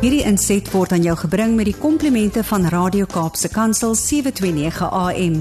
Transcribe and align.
Hierdie 0.00 0.22
inset 0.24 0.64
word 0.72 0.94
aan 0.96 1.02
jou 1.04 1.12
gebring 1.26 1.58
met 1.58 1.66
die 1.68 1.76
komplimente 1.76 2.40
van 2.48 2.62
Radio 2.72 3.04
Kaapse 3.04 3.50
Kansel 3.52 3.92
729 4.00 4.86
AM. 4.88 5.34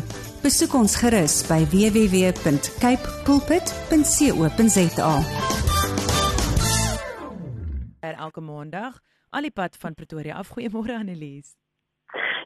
Besoek 0.44 0.76
ons 0.76 0.97
gerus 0.99 1.38
by 1.47 1.62
www.cape 1.71 3.13
pulpit.co.za. 3.24 5.13
Elke 8.03 8.44
maandag 8.44 8.99
al 9.31 9.47
die 9.47 9.56
pad 9.56 9.79
van 9.79 9.96
Pretoria 9.96 10.35
af. 10.44 10.51
Goeiemôre 10.51 10.99
Annelies. 10.99 11.55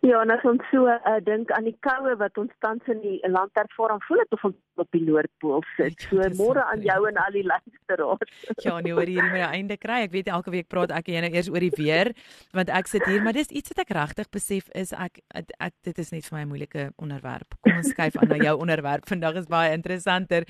Ja, 0.04 0.20
en 0.20 0.34
as 0.34 0.44
ons 0.44 0.64
so 0.68 0.84
uh, 0.92 1.12
dink 1.24 1.52
aan 1.56 1.64
die 1.64 1.78
koue 1.86 2.18
wat 2.20 2.36
ons 2.42 2.52
tans 2.60 2.90
in 2.92 2.98
die 3.00 3.20
land 3.32 3.56
ervaar, 3.56 3.94
dan 3.94 4.02
voel 4.04 4.20
dit 4.20 4.36
of 4.36 4.42
ons 4.50 4.82
op 4.82 4.90
die 4.92 5.04
noordpool 5.06 5.62
sit. 5.78 6.04
So 6.10 6.26
môre 6.36 6.66
aan 6.66 6.82
jou 6.84 6.98
en 7.08 7.20
al 7.22 7.38
die 7.38 7.44
luisteraars. 7.48 8.34
Ja, 8.66 8.74
nee, 8.84 8.92
oor 8.92 9.08
hierdie 9.08 9.32
met 9.32 9.40
die 9.40 9.62
einde 9.62 9.78
kry. 9.80 10.02
Ek 10.10 10.12
weet 10.12 10.28
elke 10.34 10.52
week 10.52 10.68
praat 10.68 10.92
ek 10.92 11.08
en 11.08 11.16
jy 11.16 11.22
nou 11.24 11.30
eers 11.32 11.48
oor 11.54 11.64
die 11.64 11.72
weer, 11.78 12.12
want 12.52 12.74
ek 12.74 12.92
sit 12.92 13.06
hier, 13.08 13.24
maar 13.24 13.38
dis 13.38 13.54
iets 13.56 13.72
wat 13.72 13.86
ek 13.86 13.94
regtig 13.96 14.28
besef 14.36 14.68
is 14.76 14.92
ek, 14.92 15.22
ek 15.40 15.54
ek 15.70 15.78
dit 15.88 16.04
is 16.04 16.12
net 16.12 16.28
vir 16.28 16.36
my 16.36 16.44
'n 16.44 16.52
moeilike 16.52 16.84
onderwerp. 17.00 17.56
Kom 17.64 17.80
ons 17.80 17.94
skuif 17.96 18.20
aan 18.20 18.28
na 18.28 18.42
jou 18.44 18.58
onderwerp. 18.60 19.08
Vandag 19.08 19.40
is 19.40 19.48
baie 19.48 19.72
interessanter. 19.72 20.44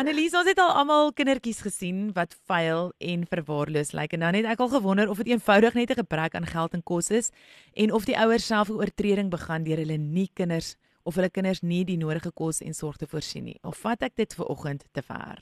Annelies, 0.00 0.32
ons 0.32 0.48
het 0.48 0.58
al 0.62 0.72
almal 0.72 1.12
kindertjies 1.12 1.60
gesien 1.60 2.12
wat 2.14 2.32
vuil 2.48 2.92
en 3.00 3.28
verwaarloos 3.28 3.92
lyk 3.92 4.00
like, 4.00 4.16
en 4.16 4.24
dan 4.24 4.40
het 4.40 4.48
ek 4.48 4.60
al 4.64 4.72
gewonder 4.72 5.10
of 5.10 5.20
dit 5.20 5.34
eenvoudig 5.34 5.74
net 5.74 5.90
'n 5.90 6.00
gebrek 6.00 6.34
aan 6.34 6.46
geld 6.46 6.72
en 6.72 6.82
kos 6.82 7.10
is 7.10 7.32
en 7.74 7.92
of 7.92 8.04
die 8.06 8.16
ouers 8.16 8.45
self 8.46 8.68
'n 8.70 8.78
oortreding 8.78 9.30
begaan 9.30 9.64
deur 9.64 9.80
hulle 9.82 9.98
nie 9.98 10.30
kinders 10.34 10.76
of 11.04 11.14
hulle 11.14 11.30
kinders 11.30 11.62
nie 11.62 11.84
die 11.84 11.98
nodige 11.98 12.32
kos 12.32 12.60
en 12.60 12.74
sorg 12.74 12.96
te 12.96 13.06
voorsien 13.06 13.44
nie. 13.44 13.58
Of 13.62 13.78
vat 13.84 14.02
ek 14.02 14.14
dit 14.16 14.34
vir 14.34 14.46
oggend 14.46 14.84
te 14.92 15.02
ver? 15.02 15.38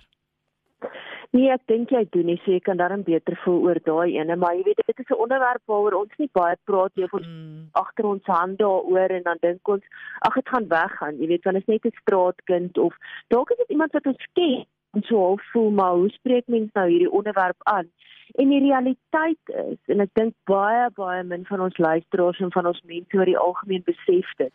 Nee, 1.35 1.51
ek 1.51 1.65
dink 1.67 1.91
jy 1.91 2.05
doen 2.15 2.29
nie, 2.31 2.37
so 2.45 2.53
jy 2.53 2.61
kan 2.63 2.79
daarom 2.79 3.03
beter 3.03 3.35
voel 3.43 3.65
oor 3.67 3.81
daai 3.83 4.15
ene, 4.15 4.37
maar 4.39 4.55
jy 4.55 4.63
weet 4.69 4.83
dit 4.87 5.01
is 5.03 5.11
'n 5.11 5.23
onderwerp 5.25 5.63
waaroor 5.67 5.97
ons 6.03 6.15
nie 6.19 6.29
baie 6.33 6.57
praat 6.65 6.95
nie, 6.95 7.09
ons 7.11 7.27
mm. 7.27 7.65
agter 7.73 8.07
ons 8.07 8.27
hand 8.27 8.59
daaroor 8.59 9.11
en 9.17 9.23
dan 9.23 9.39
dink 9.41 9.69
ons 9.69 9.83
ag 10.29 10.35
dit 10.35 10.49
gaan 10.49 10.69
weggaan. 10.69 11.19
Jy 11.19 11.27
weet, 11.27 11.45
want 11.45 11.57
is 11.57 11.67
net 11.67 11.85
'n 11.85 12.01
straatkind 12.03 12.79
of 12.79 12.95
dalk 13.35 13.51
is 13.51 13.57
dit 13.57 13.75
iemand 13.75 13.93
wat 13.93 14.07
ons 14.07 14.27
ken 14.39 14.65
en 14.95 15.03
so 15.03 15.19
half 15.19 15.43
voel 15.53 15.71
maar 15.71 15.95
hoe 15.95 16.11
spreek 16.11 16.47
mens 16.47 16.71
nou 16.73 16.89
hierdie 16.89 17.11
onderwerp 17.11 17.59
aan? 17.67 17.91
En 18.35 18.49
die 18.51 18.61
realiteit 18.61 19.53
is 19.55 19.93
en 19.95 20.03
ek 20.03 20.11
dink 20.19 20.35
baie 20.51 20.89
baie 20.97 21.23
min 21.23 21.45
van 21.47 21.61
ons 21.63 21.77
luisteraars 21.79 22.41
en 22.43 22.51
van 22.55 22.67
ons 22.67 22.81
mense 22.91 23.19
oor 23.19 23.31
die 23.31 23.39
algemeen 23.39 23.85
besef 23.87 24.33
dit. 24.41 24.51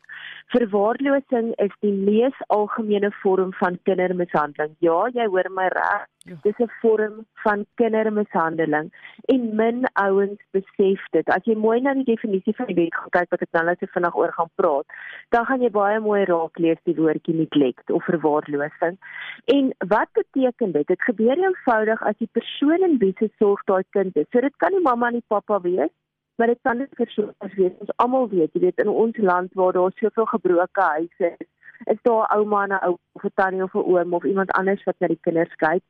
Verwaarlosing 0.55 1.53
is 1.63 1.71
die 1.85 1.93
mees 1.93 2.35
algemene 2.55 3.13
vorm 3.21 3.53
van 3.61 3.79
kindermishandeling. 3.87 4.75
Ja, 4.83 4.97
jy 5.15 5.29
hoor 5.31 5.47
my 5.55 5.69
reg. 5.71 6.09
Ja. 6.29 6.35
Dis 6.41 6.59
'n 6.61 6.71
vorm 6.81 7.25
van 7.43 7.65
kindermishandeling 7.75 8.89
en 9.33 9.55
min 9.55 9.85
ouens 9.93 10.41
besef 10.51 11.01
dit. 11.11 11.29
As 11.29 11.43
jy 11.43 11.55
mooi 11.55 11.81
na 11.81 11.93
die 11.93 12.03
definisie 12.03 12.55
van 12.55 12.67
die 12.69 12.75
wet 12.75 12.95
gaan 12.95 13.13
kyk 13.17 13.31
wat 13.33 13.41
ek 13.41 13.53
nou 13.57 13.65
net 13.65 13.79
so 13.79 13.93
vinnig 13.93 14.15
oor 14.15 14.33
gaan 14.33 14.51
praat, 14.55 14.85
dan 15.29 15.45
gaan 15.45 15.61
jy 15.61 15.69
baie 15.69 15.99
mooi 15.99 16.23
raak 16.25 16.57
lees 16.57 16.81
die 16.83 16.95
woordjie 16.95 17.35
neglect 17.35 17.91
of 17.91 18.03
verwaarlosing. 18.03 18.97
En 19.45 19.73
wat 19.95 20.09
beteken 20.13 20.71
dit? 20.71 20.87
Dit 20.87 21.01
gebeur 21.01 21.37
eenvoudig 21.37 22.03
as 22.03 22.17
die 22.17 22.29
persoon 22.31 22.83
in 22.89 22.97
wie 22.97 23.15
se 23.17 23.29
sorg 23.39 23.63
daai 23.65 23.83
kind 23.89 24.15
is. 24.15 24.29
So 24.31 24.39
dit 24.41 24.57
kan 24.57 24.71
nie 24.71 24.85
mamma 24.85 25.07
en 25.07 25.19
die 25.21 25.27
pappa 25.27 25.61
wees 25.61 25.93
maar 26.39 26.47
dit 26.47 26.59
kan 26.61 26.77
net 26.77 26.89
versoos 26.95 27.55
wees. 27.55 27.73
Ons 27.83 27.95
almal 27.95 28.29
weet, 28.31 28.53
jy 28.53 28.61
weet 28.63 28.77
in 28.79 28.87
ons 28.87 29.17
land 29.17 29.53
waar 29.59 29.73
daar 29.75 29.91
soveel 29.99 30.25
gebroke 30.25 30.85
huise 30.95 31.31
is, 31.35 31.47
is 31.93 31.99
daar 32.07 32.31
ouma 32.35 32.63
en 32.63 32.73
'n 32.75 32.85
ou 32.87 32.95
of 33.17 33.23
'n 33.23 33.31
tannie 33.35 33.63
of 33.63 33.75
'n 33.75 33.87
oom 33.91 34.13
of 34.13 34.23
iemand 34.23 34.51
anders 34.51 34.83
wat 34.83 34.95
na 34.99 35.07
die 35.07 35.19
kinders 35.21 35.55
kyk. 35.55 35.83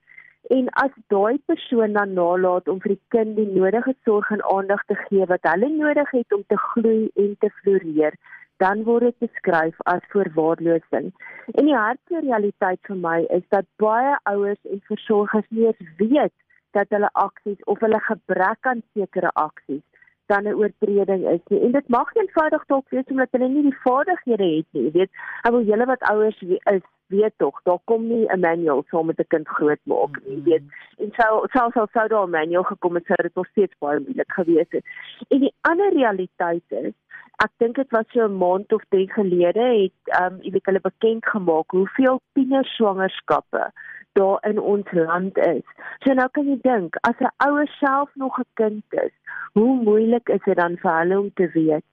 En 0.47 0.69
as 0.69 0.91
daai 1.07 1.37
persoon 1.45 1.93
dan 1.93 2.13
nalat 2.13 2.67
om 2.67 2.79
vir 2.83 2.95
die 2.95 3.01
kind 3.15 3.35
die 3.35 3.47
nodige 3.47 3.93
sorg 4.07 4.31
en 4.31 4.43
aandag 4.55 4.85
te 4.91 4.95
gee 5.05 5.25
wat 5.31 5.47
hulle 5.51 5.69
nodig 5.69 6.11
het 6.11 6.33
om 6.33 6.43
te 6.47 6.57
groei 6.57 7.09
en 7.23 7.35
te 7.39 7.49
floreer, 7.61 8.15
dan 8.63 8.83
word 8.83 9.03
dit 9.09 9.19
beskryf 9.27 9.75
as 9.93 10.07
voorwaardelosing. 10.13 11.11
En 11.53 11.65
die 11.65 11.75
hartse 11.75 12.23
realiteit 12.23 12.79
vir 12.87 13.01
my 13.03 13.19
is 13.37 13.45
dat 13.55 13.67
baie 13.83 14.15
ouers 14.31 14.61
en 14.71 14.81
versorgers 14.87 15.47
nie 15.49 15.67
eens 15.67 15.93
weet 15.97 16.35
dat 16.71 16.89
hulle 16.95 17.09
aksies 17.13 17.63
of 17.63 17.79
hulle 17.85 17.99
gebrek 18.07 18.71
aan 18.71 18.83
sekere 18.93 19.31
aksies 19.35 19.83
dan 20.31 20.43
'n 20.47 20.59
oortreding 20.61 21.27
is 21.35 21.43
nie. 21.47 21.61
En 21.65 21.71
dit 21.71 21.87
mag 21.87 22.15
eenvoudig 22.15 22.65
dalk 22.65 22.89
wees 22.89 23.11
omdat 23.13 23.31
hulle 23.31 23.47
nie 23.47 23.63
die 23.69 23.81
vaardighede 23.83 24.49
het 24.55 24.67
nie. 24.71 24.83
Jy 24.83 24.91
weet, 24.91 25.11
wil 25.55 25.63
julle 25.71 25.85
wat 25.85 26.09
ouers 26.11 26.41
is 26.75 26.85
weet 27.09 27.33
tog, 27.37 27.61
daar 27.63 27.81
kom 27.83 28.07
nie 28.07 28.25
'n 28.27 28.39
manual 28.39 28.83
saam 28.89 29.05
met 29.05 29.19
'n 29.19 29.27
kind 29.27 29.47
grootmaak 29.47 30.19
nie, 30.25 30.35
jy 30.35 30.43
weet. 30.49 30.63
En 30.97 31.11
sou 31.17 31.47
sou 31.53 31.71
sou 31.71 31.87
sou 31.93 32.07
daar 32.07 32.27
'n 32.27 32.37
manual 32.39 32.63
gekom 32.63 32.95
het, 32.95 33.05
sou 33.05 33.21
dit 33.21 33.35
nog 33.35 33.47
steeds 33.47 33.75
baie 33.79 33.99
moeilik 33.99 34.31
gewees 34.31 34.69
het. 34.69 34.85
En 35.27 35.39
die 35.39 35.53
ander 35.61 35.93
realiteit 35.93 36.63
is 36.67 36.93
Ek 37.39 37.51
dink 37.57 37.75
dit 37.75 37.91
was 37.95 38.05
so 38.11 38.25
'n 38.27 38.37
maand 38.37 38.73
of 38.73 38.83
3 38.89 39.11
gelede 39.11 39.65
het 39.81 39.99
ehm 40.19 40.33
um, 40.33 40.41
jy 40.41 40.51
weet 40.51 40.65
hulle 40.65 40.81
bekend 40.81 41.25
gemaak 41.25 41.71
hoeveel 41.71 42.19
tienerswangerskappe 42.33 43.71
daar 44.19 44.49
in 44.49 44.59
ons 44.59 44.91
land 44.91 45.37
is. 45.47 45.65
So 46.05 46.13
nou 46.13 46.27
kan 46.35 46.51
jy 46.51 46.59
dink, 46.63 46.99
as 47.09 47.19
'n 47.19 47.31
ouer 47.47 47.69
self 47.79 48.09
nog 48.15 48.39
'n 48.39 48.49
kind 48.61 48.99
is, 49.05 49.15
hoe 49.53 49.73
moeilik 49.83 50.29
is 50.29 50.43
dit 50.45 50.57
dan 50.57 50.77
vir 50.83 50.99
hulle 50.99 51.19
om 51.19 51.31
te 51.33 51.47
weet 51.53 51.85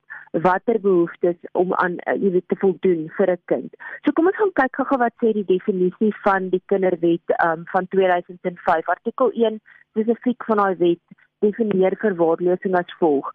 watter 0.42 0.80
behoeftes 0.80 1.36
om 1.52 1.74
aan 1.74 1.96
uh, 2.04 2.14
jy 2.20 2.30
weet 2.36 2.48
te 2.48 2.58
voldoen 2.60 3.08
vir 3.16 3.30
'n 3.32 3.42
kind. 3.52 3.76
So 4.04 4.12
kom 4.12 4.26
ons 4.26 4.36
gaan 4.36 4.52
kyk 4.52 4.76
gou-gou 4.76 4.98
wat 4.98 5.14
sê 5.22 5.32
die 5.32 5.48
definisie 5.48 6.12
van 6.24 6.48
die 6.50 6.62
kinderwet 6.72 7.34
um, 7.44 7.64
van 7.72 7.86
2005 7.88 8.88
artikel 8.88 9.32
1 9.32 9.60
spesifiek 9.90 10.44
van 10.44 10.56
daai 10.56 10.76
wet 10.82 11.04
definieer 11.44 11.96
verwaarlosing 12.04 12.76
as 12.76 12.96
volg. 12.98 13.30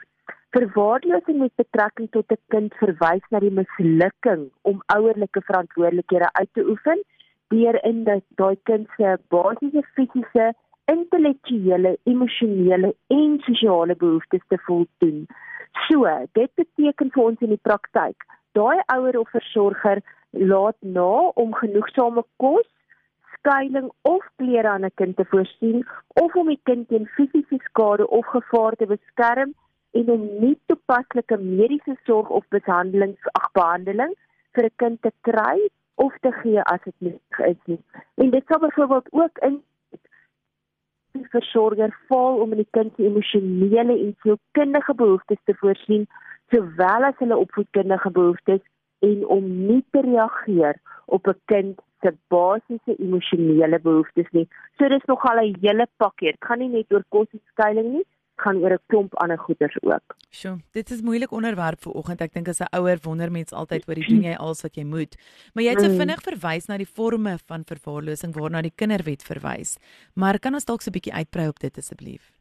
Verwaarlosing 0.58 1.40
met 1.40 1.56
betrekking 1.56 2.12
tot 2.12 2.32
'n 2.32 2.42
kind 2.48 2.74
verwys 2.84 3.26
na 3.30 3.40
die 3.40 3.56
mislukking 3.62 4.50
om 4.62 4.84
ouerlike 4.86 5.42
verantwoordelikhede 5.42 6.30
uit 6.34 6.54
te 6.54 6.66
oefen 6.70 7.02
deur 7.52 7.78
in 7.86 8.04
dat 8.08 8.24
daai 8.40 8.56
kind 8.70 8.90
se 8.98 9.16
basiese 9.34 9.84
fisiese, 9.96 10.52
intellektuele, 10.92 11.98
emosionele 12.04 12.96
en 13.08 13.40
sosiale 13.46 13.96
behoeftes 13.96 14.44
te 14.48 14.58
voldoen. 14.68 15.26
So, 15.88 16.08
dit 16.38 16.52
beteken 16.60 17.12
vir 17.16 17.24
ons 17.24 17.46
in 17.46 17.54
die 17.56 17.64
praktyk, 17.70 18.28
daai 18.58 18.82
ouer 18.96 19.20
of 19.22 19.32
versorger 19.36 20.02
laat 20.32 20.78
na 20.80 21.32
om 21.44 21.56
genoegsame 21.56 22.24
kos, 22.44 22.68
skuiling 23.42 23.90
of 24.02 24.26
klere 24.38 24.70
aan 24.70 24.86
'n 24.86 24.96
kind 24.96 25.16
te 25.18 25.26
voorsien 25.26 25.88
of 26.24 26.36
om 26.36 26.48
die 26.48 26.62
kind 26.64 26.88
teen 26.88 27.08
fisiese 27.16 27.58
skade 27.70 28.08
of 28.08 28.26
gevaar 28.26 28.76
te 28.76 28.86
beskerm 28.86 29.54
en 29.92 30.10
om 30.16 30.22
nie 30.40 30.58
toepaslike 30.66 31.38
mediese 31.38 31.96
sorg 32.06 32.30
of 32.30 32.46
behandeling 32.50 33.16
ag 33.40 33.48
behandeling 33.54 34.14
vir 34.54 34.66
'n 34.66 34.76
kind 34.84 35.02
te 35.02 35.12
kry 35.22 35.58
of 36.06 36.16
te 36.26 36.32
gee 36.32 36.62
as 36.74 36.82
dit 36.84 36.96
nodig 36.98 37.44
is 37.48 37.60
nie. 37.66 37.80
En 38.16 38.30
dit 38.34 38.46
sal 38.48 38.60
byvoorbeeld 38.60 39.08
ook 39.12 39.38
in 39.48 39.60
die 41.12 41.28
versorger 41.30 41.94
val 42.08 42.40
om 42.42 42.52
in 42.56 42.64
die 42.64 42.72
kind 42.78 42.96
se 42.96 43.06
emosionele 43.06 43.98
en 44.00 44.16
sielkundige 44.24 44.96
behoeftes 44.96 45.42
te 45.44 45.56
voorsien 45.60 46.08
sowel 46.54 47.08
as 47.10 47.20
hulle 47.24 47.38
opvoedkundige 47.38 48.12
behoeftes 48.18 48.64
en 49.08 49.26
om 49.36 49.48
nie 49.68 49.84
te 49.92 50.02
reageer 50.08 50.80
op 51.06 51.28
'n 51.28 51.40
kind 51.46 51.82
se 52.02 52.14
basiese 52.34 52.96
emosionele 52.98 53.80
behoeftes 53.80 54.30
nie. 54.32 54.48
So 54.78 54.88
dis 54.88 55.06
nogal 55.06 55.44
'n 55.44 55.56
hele 55.62 55.88
pakket. 55.98 56.40
Dit 56.40 56.46
gaan 56.48 56.60
nie 56.60 56.70
net 56.70 56.94
oor 56.94 57.04
kos 57.10 57.28
en 57.32 57.42
skuiling 57.52 57.90
nie, 57.94 58.06
gaan 58.44 58.58
oor 58.64 58.74
'n 58.74 58.84
klomp 58.88 59.16
ander 59.24 59.38
goeders 59.38 59.78
ook. 59.82 60.16
Sjoe, 60.30 60.58
dit 60.72 60.92
is 60.92 61.02
moeilik 61.02 61.32
onderwerp 61.32 61.80
vir 61.82 61.94
oggend. 61.94 62.22
Ek 62.22 62.34
dink 62.34 62.48
as 62.48 62.62
'n 62.62 62.74
ouer 62.78 62.98
wonder 63.04 63.32
mens 63.32 63.54
altyd 63.54 63.88
oor 63.88 63.96
die 63.96 64.08
doen 64.08 64.24
jy 64.24 64.36
alles 64.36 64.62
wat 64.62 64.76
jy 64.76 64.84
moet. 64.84 65.16
Maar 65.54 65.64
jy 65.64 65.70
het 65.70 65.82
so 65.82 65.90
mm. 65.90 65.98
vinnig 65.98 66.22
verwys 66.22 66.68
na 66.68 66.78
die 66.78 66.92
forme 66.98 67.38
van 67.48 67.64
verwaarlosing 67.64 68.34
waarna 68.34 68.62
die 68.62 68.76
kinderwet 68.76 69.24
verwys. 69.24 69.78
Maar 70.16 70.40
kan 70.40 70.54
ons 70.54 70.66
dalk 70.66 70.82
so 70.82 70.90
'n 70.90 70.94
bietjie 70.94 71.14
uitbrei 71.14 71.48
op 71.48 71.60
dit 71.60 71.78
asseblief? 71.78 72.32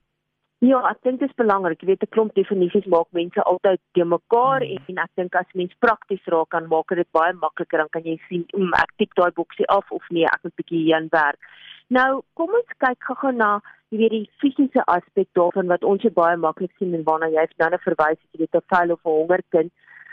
Ja, 0.60 0.82
ek 0.90 0.98
dink 1.06 1.20
dit 1.20 1.30
is 1.30 1.36
belangrik. 1.40 1.80
Jy 1.80 1.86
weet 1.86 2.02
'n 2.04 2.12
klomp 2.14 2.34
definisies 2.34 2.84
maak 2.84 3.08
mense 3.16 3.42
altyd 3.42 3.80
te 3.92 4.04
mekaar 4.04 4.60
hmm. 4.60 4.84
en 4.88 4.98
ek 4.98 5.10
dink 5.16 5.34
as 5.34 5.54
mens 5.54 5.72
prakties 5.78 6.24
raak 6.26 6.50
kan 6.50 6.68
maak 6.68 6.88
dit 6.88 7.08
baie 7.12 7.32
makliker 7.32 7.78
dan 7.78 7.88
kan 7.88 8.02
jy 8.04 8.18
sien 8.28 8.44
mm, 8.52 8.74
ek 8.74 8.92
tik 8.98 9.14
daai 9.14 9.32
boksie 9.32 9.66
af 9.68 9.90
of 9.90 10.04
nee, 10.10 10.24
ek 10.24 10.40
moet 10.42 10.52
'n 10.52 10.60
bietjie 10.60 10.94
aan 10.94 11.08
werk. 11.10 11.40
Nou, 11.88 12.22
kom 12.34 12.50
ons 12.54 12.76
kyk 12.76 13.00
gou-gou 13.08 13.32
na 13.32 13.60
jy 13.90 13.98
weet 13.98 14.12
die 14.14 14.30
fisiese 14.38 14.82
aspek 14.86 15.28
daarvan 15.34 15.70
wat 15.70 15.84
ons 15.84 16.04
baie 16.14 16.36
maklik 16.36 16.72
sien 16.78 16.94
en 16.94 17.06
waarna 17.06 17.28
jy 17.34 17.46
nou 17.58 17.78
verwys 17.84 18.18
het, 18.18 18.40
jy 18.40 18.46
'n 18.46 18.66
vuil 18.72 18.92
of 18.92 19.02
honger 19.02 19.42
kind. 19.50 19.72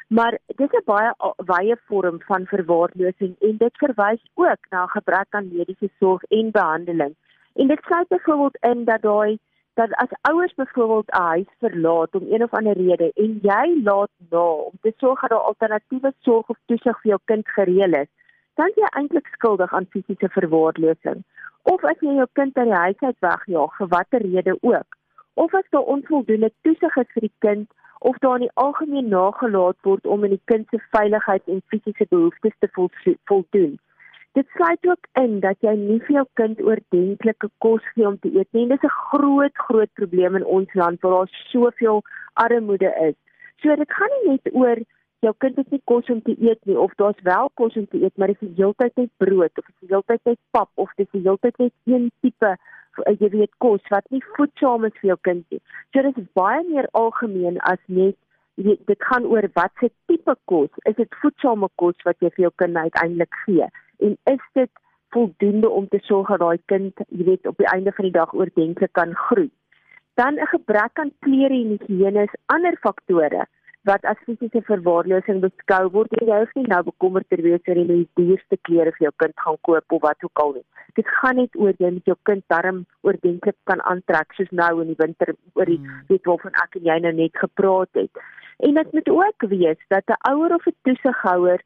Maar 0.09 0.37
dit 0.47 0.61
is 0.61 0.79
'n 0.79 0.85
baie 0.85 1.11
wye 1.51 1.75
vorm 1.87 2.21
van 2.27 2.45
verwaarlosing 2.45 3.35
en 3.41 3.57
dit 3.57 3.77
verwys 3.77 4.23
ook 4.35 4.61
na 4.71 4.85
gebrek 4.87 5.27
aan 5.29 5.51
mediese 5.53 5.89
sorg 5.99 6.23
en 6.23 6.51
behandeling. 6.51 7.15
En 7.55 7.67
dit 7.67 7.81
sluit 7.83 8.07
byvoorbeeld 8.07 8.57
in 8.61 8.85
dat 8.85 9.01
daai 9.01 9.37
dat 9.73 9.93
as 9.93 10.17
ouers 10.21 10.53
byvoorbeeld 10.53 11.11
'n 11.11 11.21
huis 11.21 11.49
verlaat 11.59 12.15
om 12.15 12.25
een 12.33 12.43
of 12.43 12.53
ander 12.53 12.73
rede 12.73 13.11
en 13.15 13.39
jy 13.41 13.81
laat 13.83 14.09
na 14.29 14.51
om 14.69 14.73
te 14.81 14.93
sorg 14.97 15.21
dat 15.21 15.29
daar 15.29 15.49
alternatiewe 15.49 16.13
sorg 16.19 16.49
of 16.49 16.57
toesig 16.65 17.01
vir 17.01 17.09
jou 17.11 17.19
kind 17.25 17.47
gereël 17.47 17.93
is, 17.93 18.09
dan 18.61 18.71
jy 18.75 18.91
eintlik 18.99 19.27
skuldig 19.37 19.73
aan 19.73 19.89
fisiese 19.95 20.29
verwaarlosing 20.35 21.23
of 21.73 21.83
as 21.83 21.99
jy 22.01 22.13
jou 22.19 22.29
kind 22.39 22.57
uit 22.57 22.69
die 22.69 22.83
huis 22.83 23.01
uit 23.09 23.25
wegjaag 23.25 23.75
vir 23.79 23.91
watter 23.95 24.25
rede 24.27 24.57
ook 24.61 24.97
of 25.45 25.53
as 25.53 25.67
daar 25.69 25.91
onvoldoende 25.95 26.51
toesig 26.61 26.95
is 27.03 27.11
vir 27.15 27.27
die 27.27 27.35
kind 27.45 27.67
of 27.99 28.17
daar 28.17 28.35
in 28.35 28.45
die 28.45 28.55
algemeen 28.63 29.09
nagelaat 29.09 29.77
word 29.89 30.05
om 30.05 30.23
in 30.23 30.33
die 30.35 30.45
kind 30.51 30.69
se 30.69 30.79
veiligheid 30.95 31.51
en 31.53 31.61
fisiese 31.73 32.05
behoeftes 32.09 32.55
te 32.59 32.69
voldoen. 33.25 33.77
Dit 34.37 34.49
sluit 34.53 34.87
ook 34.87 35.07
in 35.21 35.39
dat 35.45 35.61
jy 35.65 35.73
nie 35.77 35.99
vir 36.07 36.19
jou 36.19 36.25
kind 36.41 36.59
oordentlike 36.61 37.49
kos 37.65 37.85
gee 37.93 38.05
om 38.07 38.19
te 38.21 38.29
eet 38.33 38.49
nie. 38.53 38.67
Dit 38.69 38.83
is 38.83 38.89
'n 38.89 38.97
groot 39.09 39.55
groot 39.67 39.93
probleem 39.93 40.35
in 40.35 40.45
ons 40.45 40.73
land 40.73 41.01
waar 41.01 41.15
daar 41.17 41.33
soveel 41.53 42.03
armoede 42.33 42.91
is. 43.09 43.17
So 43.61 43.75
dit 43.75 43.91
gaan 43.91 44.13
nie 44.13 44.31
net 44.31 44.53
oor 44.53 44.77
jou 45.25 45.33
kind 45.43 45.57
het 45.57 45.69
nie 45.73 45.81
kos 45.89 46.09
om 46.13 46.21
te 46.21 46.35
eet 46.37 46.59
nie 46.69 46.77
of 46.77 46.93
daar's 47.01 47.21
wel 47.25 47.49
kos 47.59 47.75
om 47.79 47.87
te 47.87 48.01
eet, 48.03 48.17
maar 48.17 48.33
dit 48.33 48.41
is 48.45 48.55
heeltyd 48.57 48.95
net 48.95 49.09
brood 49.17 49.61
of 49.61 49.65
dit 49.65 49.75
is 49.81 49.89
heeltyd 49.89 50.21
net 50.29 50.39
pap 50.51 50.69
of 50.75 50.93
dit 50.95 51.07
is 51.11 51.23
heeltyd 51.23 51.57
net 51.57 51.73
een 51.89 52.11
tipe 52.21 52.53
eh, 52.53 53.15
jy 53.19 53.29
weet 53.33 53.53
kos 53.63 53.91
wat 53.93 54.05
nie 54.13 54.23
voedsaam 54.35 54.85
is 54.85 54.95
vir 55.01 55.13
jou 55.13 55.19
kind 55.29 55.45
nie. 55.53 55.61
So 55.93 56.05
dit 56.05 56.21
is 56.21 56.29
baie 56.37 56.63
meer 56.69 56.89
algemeen 56.97 57.59
as 57.71 57.81
net 57.87 58.17
jy 58.57 58.77
dit 58.89 59.07
gaan 59.09 59.25
oor 59.29 59.45
wat 59.57 59.73
se 59.81 59.89
tipe 60.09 60.33
kos. 60.49 60.69
Is 60.89 60.97
dit 60.97 61.19
voedsame 61.21 61.69
kos 61.81 61.97
wat 62.05 62.17
jy 62.21 62.31
vir 62.35 62.47
jou 62.47 62.53
kind 62.63 62.77
uiteindelik 62.77 63.41
gee? 63.45 63.69
En 64.01 64.17
is 64.33 64.45
dit 64.57 64.71
voldoende 65.13 65.69
om 65.69 65.87
te 65.87 65.99
sorg 66.03 66.29
dat 66.33 66.41
daai 66.41 66.59
kind, 66.65 67.05
jy 67.09 67.25
weet, 67.29 67.47
op 67.47 67.57
die 67.61 67.69
einde 67.71 67.93
van 67.95 68.09
die 68.09 68.15
dag 68.17 68.33
oordentlik 68.33 68.93
kan 68.97 69.13
groei? 69.27 69.49
Dan 70.17 70.41
'n 70.41 70.49
gebrek 70.53 70.99
aan 70.99 71.13
klere 71.21 71.53
en 71.53 71.77
higiëne 71.77 72.23
is 72.25 72.39
ander 72.45 72.77
faktore 72.81 73.45
wat 73.89 74.05
as 74.11 74.19
fisiese 74.25 74.61
verwaarlosing 74.67 75.39
beskou 75.43 75.83
word. 75.95 76.13
Jy 76.19 76.39
hoef 76.41 76.53
nie 76.57 76.67
nou 76.71 76.81
bekommerd 76.89 77.27
te 77.31 77.39
wees 77.45 77.69
oor 77.69 77.79
die 77.91 78.07
duurste 78.19 78.59
klere 78.67 78.93
vir 78.97 79.07
jou 79.07 79.13
kind 79.23 79.35
gaan 79.45 79.59
koop 79.67 79.95
of 79.97 80.03
wat 80.05 80.27
ook 80.27 80.43
al 80.43 80.53
nie. 80.57 80.65
Dit 80.99 81.07
gaan 81.19 81.39
net 81.41 81.55
oor 81.55 81.73
jy 81.83 81.91
met 81.95 82.11
jou 82.11 82.17
kind 82.29 82.43
darm 82.53 82.83
oordentlik 83.07 83.57
kan 83.69 83.83
aantrek 83.91 84.35
soos 84.37 84.51
nou 84.61 84.73
in 84.83 84.91
die 84.93 84.99
winter 84.99 85.33
oor 85.55 85.71
die 85.71 85.79
hmm. 85.79 86.03
weet 86.11 86.29
waarvan 86.29 86.59
ek 86.63 86.77
en 86.79 86.91
jy 86.91 86.99
nou 87.05 87.13
net 87.21 87.41
gepraat 87.45 88.01
het. 88.01 88.23
En 88.65 88.73
dit 88.73 88.93
moet 88.97 89.09
ook 89.13 89.49
wees 89.53 89.81
dat 89.93 90.09
'n 90.09 90.21
ouer 90.31 90.55
of 90.55 90.67
'n 90.67 90.75
toesighouer 90.83 91.63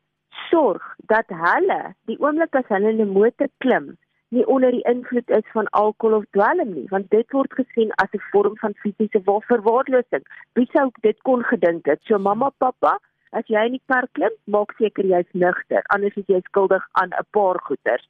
sorg 0.50 0.84
dat 1.14 1.28
hulle 1.28 1.82
die 2.10 2.20
oomblik 2.20 2.56
as 2.56 2.68
hulle 2.68 2.90
in 2.90 3.02
'n 3.02 3.14
motor 3.18 3.50
klim 3.64 3.96
nie 4.32 4.46
onder 4.48 4.72
die 4.72 4.84
invloed 4.88 5.30
is 5.30 5.48
van 5.54 5.70
alkohol 5.70 6.18
of 6.18 6.26
dwelm 6.36 6.74
nie, 6.74 6.86
want 6.90 7.10
dit 7.12 7.36
word 7.36 7.54
gesien 7.60 7.92
as 8.04 8.12
'n 8.16 8.24
vorm 8.32 8.58
van 8.64 8.74
fisiese 8.84 9.22
verwaarlosing. 9.24 10.24
Wie 10.54 10.68
sou 10.72 10.90
dit 11.02 11.22
kon 11.22 11.44
gedink 11.44 11.86
het? 11.86 12.00
So 12.04 12.18
mamma, 12.18 12.50
pappa, 12.58 12.98
as 13.32 13.48
jy 13.48 13.66
in 13.66 13.78
die 13.78 13.86
kar 13.86 14.08
klim, 14.12 14.36
maak 14.46 14.74
seker 14.78 15.06
jy's 15.06 15.32
nugter, 15.34 15.84
anders 15.94 16.16
is 16.16 16.28
jy 16.28 16.42
skuldig 16.48 16.88
aan 16.92 17.12
'n 17.20 17.28
paar 17.32 17.60
goeters. 17.60 18.08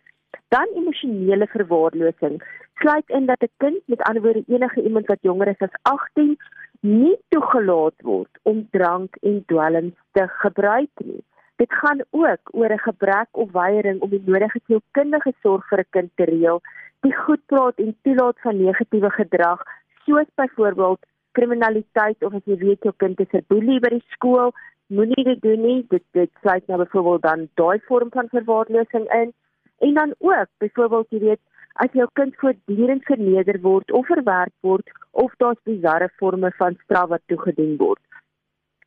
Dan 0.50 0.68
emosionele 0.76 1.48
verwaarlosing 1.48 2.42
sluit 2.82 3.10
in 3.10 3.26
dat 3.26 3.42
'n 3.42 3.54
kind, 3.58 3.82
met 3.86 4.02
ander 4.02 4.22
woorde 4.22 4.44
enige 4.48 4.82
iemand 4.84 5.06
wat 5.08 5.22
jonger 5.22 5.48
is 5.48 5.60
as 5.68 5.76
18, 5.82 6.38
nie 6.80 7.18
toegelaat 7.30 8.02
word 8.02 8.40
om 8.44 8.68
drank 8.72 9.16
en 9.22 9.44
dwelm 9.46 9.96
te 10.12 10.28
gebruik 10.28 10.94
nie. 11.06 11.24
Dit 11.62 11.74
gaan 11.74 12.00
ook 12.10 12.50
oor 12.52 12.72
'n 12.74 12.86
gebrek 12.88 13.28
of 13.32 13.52
weiering 13.52 14.02
om 14.02 14.10
die 14.10 14.24
nodige 14.26 14.60
sielkundige 14.66 15.34
sorg 15.42 15.68
vir 15.70 15.80
'n 15.80 15.94
kind 15.96 16.12
te 16.16 16.24
reël, 16.24 16.62
die 17.06 17.16
goed 17.16 17.42
praat 17.46 17.76
en 17.76 17.98
toelaat 18.02 18.40
van 18.46 18.64
negatiewe 18.64 19.12
gedrag, 19.12 19.60
soos 20.06 20.30
byvoorbeeld 20.36 21.06
kriminaliteit 21.32 22.24
of 22.26 22.34
as 22.34 22.46
jy 22.46 22.58
weet 22.58 22.84
jou 22.84 22.94
kind 22.98 23.20
is 23.20 23.34
'n 23.34 23.46
boelie 23.48 23.80
by 23.80 23.90
die 23.90 24.06
skool, 24.16 24.52
moenie 24.88 25.24
dit 25.24 25.42
doen 25.42 25.62
nie. 25.62 25.86
Dit 25.90 26.04
dit 26.12 26.32
sluit 26.42 26.68
nou 26.68 26.78
byvoorbeeld 26.84 27.22
dan 27.22 27.50
daai 27.54 27.80
vorm 27.88 28.10
van 28.10 28.28
verwaarlosing 28.30 29.06
in. 29.22 29.34
En 29.80 29.94
dan 29.94 30.16
ook 30.20 30.50
byvoorbeeld 30.58 31.10
jy 31.10 31.20
weet 31.20 31.42
as 31.74 31.92
jou 31.92 32.08
kind 32.14 32.36
voortdurend 32.36 33.04
verneder 33.04 33.62
word 33.62 33.92
of 33.92 34.06
verwerp 34.06 34.54
word 34.62 34.92
of 35.12 35.34
daar's 35.38 35.64
bizarre 35.64 36.10
forme 36.16 36.52
van 36.58 36.78
straf 36.84 37.10
wat 37.10 37.22
toegedien 37.26 37.78
word. 37.78 38.02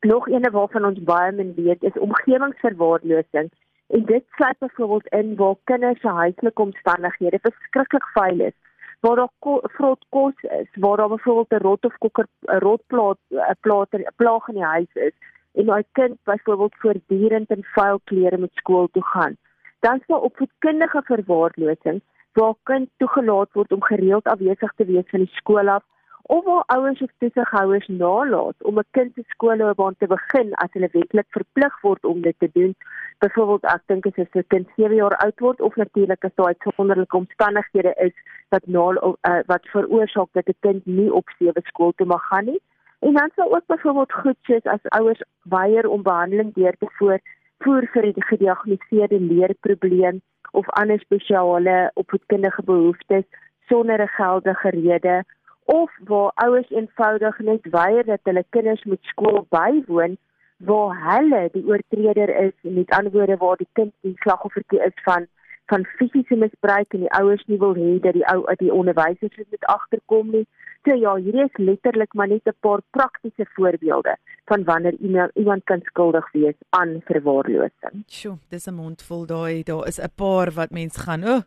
Nog 0.05 0.27
eene 0.29 0.49
waarvan 0.51 0.85
ons 0.85 0.99
baie 1.03 1.31
min 1.33 1.53
weet 1.57 1.83
is 1.83 1.95
omgewingsverwaarlosing. 2.07 3.47
En 3.87 4.03
dit 4.05 4.23
sluit 4.35 4.59
byvoorbeeld 4.59 5.07
in 5.19 5.35
waar 5.35 5.55
kinders 5.63 5.99
se 5.99 6.07
huislike 6.07 6.61
omstandighede 6.61 7.39
verskriklik 7.41 8.05
vuil 8.13 8.39
is, 8.39 8.53
waar 8.99 9.15
daar 9.15 9.31
vrot 9.77 10.05
kos 10.09 10.43
is, 10.59 10.69
waar 10.73 10.97
daar 10.97 11.09
byvoorbeeld 11.09 11.53
'n 11.53 11.65
rot 11.67 11.85
of 11.85 11.97
kokker 11.97 12.27
rotplaat 12.41 13.17
'n 13.29 13.57
plater 13.61 13.99
'n 13.99 14.15
plaag 14.15 14.47
in 14.47 14.53
die 14.53 14.63
huis 14.63 14.93
is 14.93 15.15
en 15.53 15.65
daai 15.65 15.83
kind 15.91 16.17
byvoorbeeld 16.23 16.75
voortdurend 16.75 17.49
in 17.49 17.63
vuil 17.63 17.99
klere 18.03 18.37
met 18.37 18.53
skool 18.53 18.87
toe 18.91 19.05
gaan. 19.05 19.37
Dan 19.79 20.01
daar 20.07 20.19
opvoedkundige 20.19 21.01
verwaarlosing 21.03 22.01
waar 22.33 22.53
kind 22.63 22.89
toegelaat 22.97 23.49
word 23.51 23.71
om 23.71 23.83
gereeld 23.83 24.25
afwesig 24.25 24.71
te 24.75 24.85
wees 24.85 25.09
van 25.09 25.19
die 25.19 25.35
skool 25.35 25.69
af 25.69 25.83
of 26.27 26.43
waar 26.43 26.63
ouers 26.65 27.01
of 27.01 27.09
toesighouers 27.17 27.87
nalat 27.87 28.55
om 28.63 28.77
'n 28.79 28.91
kind 28.91 29.11
se 29.13 29.23
skoolloopbaan 29.27 29.95
te 29.97 30.07
begin 30.07 30.53
as 30.53 30.71
hulle 30.71 30.89
wetlik 30.91 31.27
verplig 31.29 31.81
word 31.81 32.05
om 32.05 32.21
dit 32.21 32.35
te 32.39 32.49
doen. 32.53 32.75
Byvoorbeeld 33.19 33.63
ek 33.63 33.81
dink 33.85 34.05
as 34.05 34.17
'n 34.17 34.43
kind 34.47 34.67
7 34.75 34.95
jaar 34.95 35.15
oud 35.25 35.39
word 35.39 35.61
of 35.61 35.75
natuurlik 35.75 36.23
as 36.23 36.35
daar 36.35 36.53
uitsonderlike 36.53 37.17
omstandighede 37.17 37.93
is 38.07 38.15
wat 38.49 38.65
na 38.65 38.85
uh, 38.91 39.39
wat 39.45 39.65
veroorsaak 39.75 40.29
dat 40.31 40.47
'n 40.47 40.59
kind 40.59 40.85
nie 40.85 41.13
op 41.13 41.29
sewe 41.37 41.61
skool 41.63 41.91
toe 41.95 42.07
mag 42.07 42.27
gaan 42.27 42.45
nie. 42.45 42.61
En 42.99 43.13
dan 43.13 43.29
sou 43.35 43.55
ook 43.55 43.65
byvoorbeeld 43.65 44.13
goed 44.13 44.37
soos 44.41 44.63
as 44.63 44.89
ouers 44.89 45.23
weier 45.43 45.87
om 45.87 46.01
behandeling 46.01 46.53
deur 46.53 46.75
te 46.77 46.87
voer 46.97 47.19
voer 47.63 47.87
vir 47.93 48.05
'n 48.05 48.23
gediagnoseerde 48.31 49.19
leerprobleem 49.19 50.21
of 50.51 50.69
ander 50.69 50.99
spesiale 50.99 51.91
opvoedkundige 51.93 52.63
behoeftes 52.63 53.25
sonder 53.67 54.01
'n 54.01 54.07
geldige 54.07 54.69
rede 54.69 55.23
of 55.65 55.91
waar 56.03 56.31
ouers 56.35 56.69
eenvoudig 56.69 57.39
net 57.39 57.67
weier 57.71 58.05
dat 58.05 58.19
hulle 58.23 58.45
kinders 58.49 58.83
moet 58.83 59.03
skool 59.13 59.45
bywoon 59.49 60.17
waar 60.57 60.93
hulle 61.11 61.49
die 61.51 61.65
oortreder 61.67 62.29
is 62.29 62.53
met 62.61 62.89
ander 62.89 63.11
woorde 63.11 63.37
waar 63.37 63.57
die 63.57 63.71
kind 63.73 63.93
die 64.01 64.15
slagoffertjie 64.23 64.83
is 64.85 65.01
van 65.03 65.27
van 65.65 65.85
fisiese 65.97 66.35
misbruik 66.35 66.93
en 66.93 66.99
die 67.05 67.13
ouers 67.17 67.43
nie 67.49 67.57
wil 67.57 67.73
hê 67.73 67.95
dat 68.01 68.13
die 68.13 68.25
ou 68.29 68.43
die 68.61 68.71
onderwysers 68.73 69.33
dit 69.49 69.65
agterkom 69.73 70.29
nie. 70.31 70.45
So 70.85 70.93
ja, 70.93 71.15
hierdie 71.17 71.47
is 71.47 71.57
letterlik 71.57 72.13
maar 72.13 72.27
net 72.27 72.45
'n 72.45 72.53
paar 72.59 72.81
praktiese 72.91 73.45
voorbeelde 73.55 74.17
van 74.45 74.63
wanneer 74.63 74.93
iemand 74.99 75.31
iemand 75.33 75.63
kan 75.63 75.81
skuldig 75.83 76.31
wees 76.31 76.55
aan 76.69 77.01
verwaarlosing. 77.05 78.03
Sjoe, 78.07 78.37
dis 78.49 78.67
'n 78.67 78.73
mondvol 78.73 79.25
daai. 79.25 79.63
Daar 79.63 79.87
is 79.87 79.99
'n 79.99 80.13
paar 80.15 80.51
wat 80.51 80.71
mens 80.71 80.97
gaan, 80.97 81.23
o, 81.23 81.35
oh, 81.35 81.41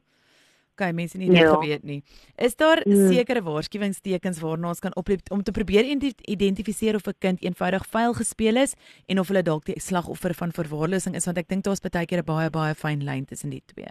Okay, 0.79 0.93
mense 0.95 1.19
nie 1.19 1.27
dit 1.27 1.41
ja. 1.43 1.55
geweet 1.57 1.83
nie. 1.83 2.03
Is 2.37 2.55
daar 2.57 2.83
mm. 2.87 3.09
sekere 3.11 3.43
waarskuwingstekens 3.43 4.39
waarna 4.39 4.71
ons 4.71 4.83
kan 4.85 4.95
oproep 4.95 5.33
om 5.35 5.43
te 5.43 5.51
probeer 5.51 5.89
identifiseer 6.23 6.95
of 6.95 7.09
'n 7.11 7.19
kind 7.19 7.43
eenvoudig 7.43 7.87
vuil 7.91 8.15
gespeel 8.15 8.57
is 8.57 8.75
en 9.07 9.19
of 9.19 9.29
hulle 9.29 9.43
dalk 9.43 9.65
die 9.65 9.81
slagoffer 9.81 10.35
van 10.35 10.53
verwaarlosing 10.53 11.17
is 11.17 11.27
want 11.27 11.39
ek 11.39 11.49
dink 11.49 11.65
daar's 11.65 11.83
baie 11.83 12.07
keer 12.07 12.23
'n 12.23 12.25
baie 12.25 12.51
baie 12.51 12.75
fyn 12.75 13.03
lyn 13.05 13.25
tussen 13.27 13.51
die 13.51 13.63
twee 13.67 13.91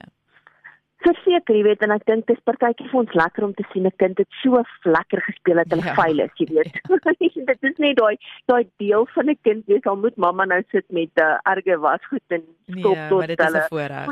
verseker, 1.05 1.55
jy 1.55 1.63
weet, 1.67 1.83
en 1.85 1.93
ek 1.93 2.05
dink 2.09 2.27
dis 2.29 2.39
partytjie 2.47 2.87
vir 2.89 2.99
ons 3.01 3.13
lekker 3.21 3.45
om 3.45 3.53
te 3.57 3.63
sien 3.71 3.85
'n 3.85 3.95
kind 4.01 4.17
het 4.17 4.29
so 4.41 4.63
lekker 4.83 5.21
gespeel 5.29 5.61
dat 5.61 5.71
hulle 5.73 5.85
ja. 5.85 5.93
vuil 5.93 6.19
is, 6.25 6.33
jy 6.41 6.47
weet. 6.53 6.73
Ja. 6.73 6.97
dit 7.51 7.63
is 7.69 7.77
nie 7.77 7.93
daai 7.93 8.17
daai 8.51 8.65
deel 8.81 9.05
van 9.13 9.29
'n 9.29 9.37
kind 9.43 9.65
wees 9.67 9.85
al 9.85 9.97
moet 9.97 10.17
mamma 10.17 10.45
nou 10.45 10.61
sit 10.71 10.85
met 10.89 11.11
'n 11.15 11.21
uh, 11.21 11.37
erge 11.53 11.77
wasgoed 11.79 12.27
en 12.27 12.43
skop 12.67 12.95
nee, 12.95 13.07
tot 13.09 13.21
hulle. 13.21 13.27
Dit 13.27 13.39
is 13.39 13.53
'n 13.53 13.67
voorreg. 13.69 14.05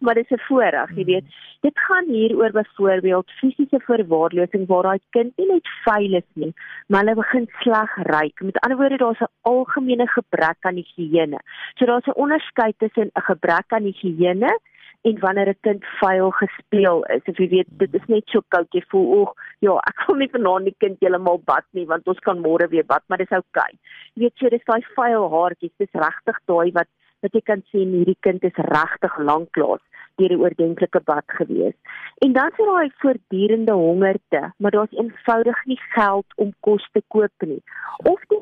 Maar 0.00 0.14
dit 0.14 0.30
is 0.30 0.36
'n 0.36 0.46
voorreg, 0.48 0.90
jy 0.96 1.04
weet. 1.04 1.24
Mm. 1.24 1.60
Dit 1.60 1.78
gaan 1.78 2.06
hier 2.08 2.36
oor 2.36 2.50
byvoorbeeld 2.50 3.30
fisiese 3.40 3.80
verwaarlosing 3.80 4.66
waar 4.66 4.82
daai 4.82 5.00
kind 5.10 5.36
nie 5.36 5.46
net 5.46 5.66
vuil 5.84 6.14
is 6.14 6.30
nie, 6.34 6.54
maar 6.88 7.00
hulle 7.04 7.14
begin 7.14 7.48
sleg 7.60 7.90
ryk. 7.96 8.40
Met 8.40 8.60
ander 8.60 8.78
woorde, 8.78 8.96
daar's 8.96 9.20
'n 9.20 9.32
algemene 9.42 10.06
gebrek 10.06 10.60
aan 10.60 10.76
higiëne. 10.76 11.38
So 11.76 11.84
daar's 11.84 12.06
'n 12.06 12.20
onderskeid 12.24 12.74
tussen 12.78 13.10
'n 13.14 13.22
gebrek 13.22 13.68
aan 13.68 13.84
higiëne 13.84 14.58
en 15.02 15.18
wanneer 15.18 15.48
'n 15.48 15.60
kind 15.60 15.84
vuil 16.00 16.30
gespeel 16.30 17.04
is. 17.04 17.22
Of 17.26 17.36
jy 17.38 17.48
weet, 17.48 17.68
dit 17.68 17.94
is 17.94 18.06
net 18.06 18.24
so 18.26 18.40
koud 18.48 18.68
jy 18.70 18.82
voel, 18.88 19.06
"Oeg, 19.18 19.32
ja, 19.58 19.74
ek 19.90 20.06
wil 20.06 20.16
nie 20.16 20.32
vanaand 20.32 20.64
die 20.64 20.76
kind 20.78 20.96
heeltemal 21.00 21.40
bad 21.44 21.64
nie 21.72 21.86
want 21.86 22.08
ons 22.08 22.18
kan 22.18 22.38
môre 22.38 22.68
weer 22.68 22.84
bad, 22.84 23.02
maar 23.08 23.18
dis 23.18 23.30
oukei." 23.30 23.44
Okay. 23.50 23.78
Jy 24.14 24.22
weet, 24.22 24.36
so 24.36 24.48
dis 24.48 24.64
daai 24.64 24.82
vuil 24.96 25.30
haartjies, 25.30 25.76
dis 25.78 25.92
regtig 25.92 26.38
daai 26.46 26.72
wat 26.72 26.88
wat 27.22 27.34
jy 27.36 27.40
kan 27.44 27.62
sien 27.70 27.92
hierdie 27.92 28.16
kind 28.20 28.44
is 28.44 28.56
regtig 28.56 29.18
lanklaas 29.18 29.82
deur 30.20 30.28
die 30.28 30.40
oordentlike 30.40 31.00
bad 31.04 31.24
gewees. 31.38 31.76
En 32.24 32.32
dan 32.32 32.52
sien 32.56 32.68
hy 32.68 32.88
voortdurende 33.02 33.72
hongerte, 33.72 34.52
maar 34.58 34.70
daar's 34.70 34.96
eenvoudig 34.96 35.64
nie 35.66 35.80
geld 35.94 36.26
om 36.36 36.52
kos 36.60 36.88
te 36.92 37.02
koop 37.08 37.46
nie. 37.52 37.62
Of 38.04 38.20
die 38.28 38.40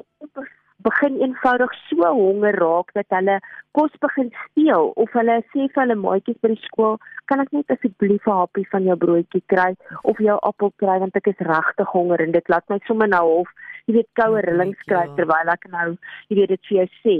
begin 0.86 1.18
eenvoudig 1.20 1.72
so 1.88 2.10
honger 2.14 2.56
raak 2.62 2.92
dat 2.94 3.06
hulle 3.16 3.38
kos 3.78 3.94
begin 4.04 4.30
steel 4.44 4.92
of 5.04 5.12
hulle 5.18 5.38
sê 5.50 5.66
vir 5.66 5.82
hulle 5.82 5.96
maatjies 6.02 6.38
by 6.42 6.52
die 6.52 6.66
skool, 6.66 6.98
kan 7.26 7.42
ek 7.44 7.52
net 7.56 7.74
asseblief 7.74 8.26
'n 8.26 8.38
happie 8.40 8.68
van 8.72 8.86
jou 8.90 8.96
broodjie 9.04 9.42
kry 9.54 9.74
of 10.04 10.22
jou 10.28 10.38
appel 10.50 10.72
kry 10.82 10.98
want 11.04 11.16
ek 11.16 11.30
is 11.34 11.46
regtig 11.50 11.94
honger 11.96 12.22
en 12.22 12.32
dit 12.32 12.48
laat 12.48 12.68
my 12.70 12.78
sommer 12.86 13.08
nou 13.08 13.24
half, 13.28 13.50
jy 13.86 13.94
weet, 13.98 14.10
koue 14.20 14.40
rillings 14.46 14.82
kry 14.90 15.06
terwyl 15.16 15.54
ek 15.56 15.68
nou, 15.74 15.88
jy 16.28 16.40
weet 16.40 16.54
dit 16.54 16.70
vir 16.70 16.78
jou 16.78 16.88
sê. 17.02 17.16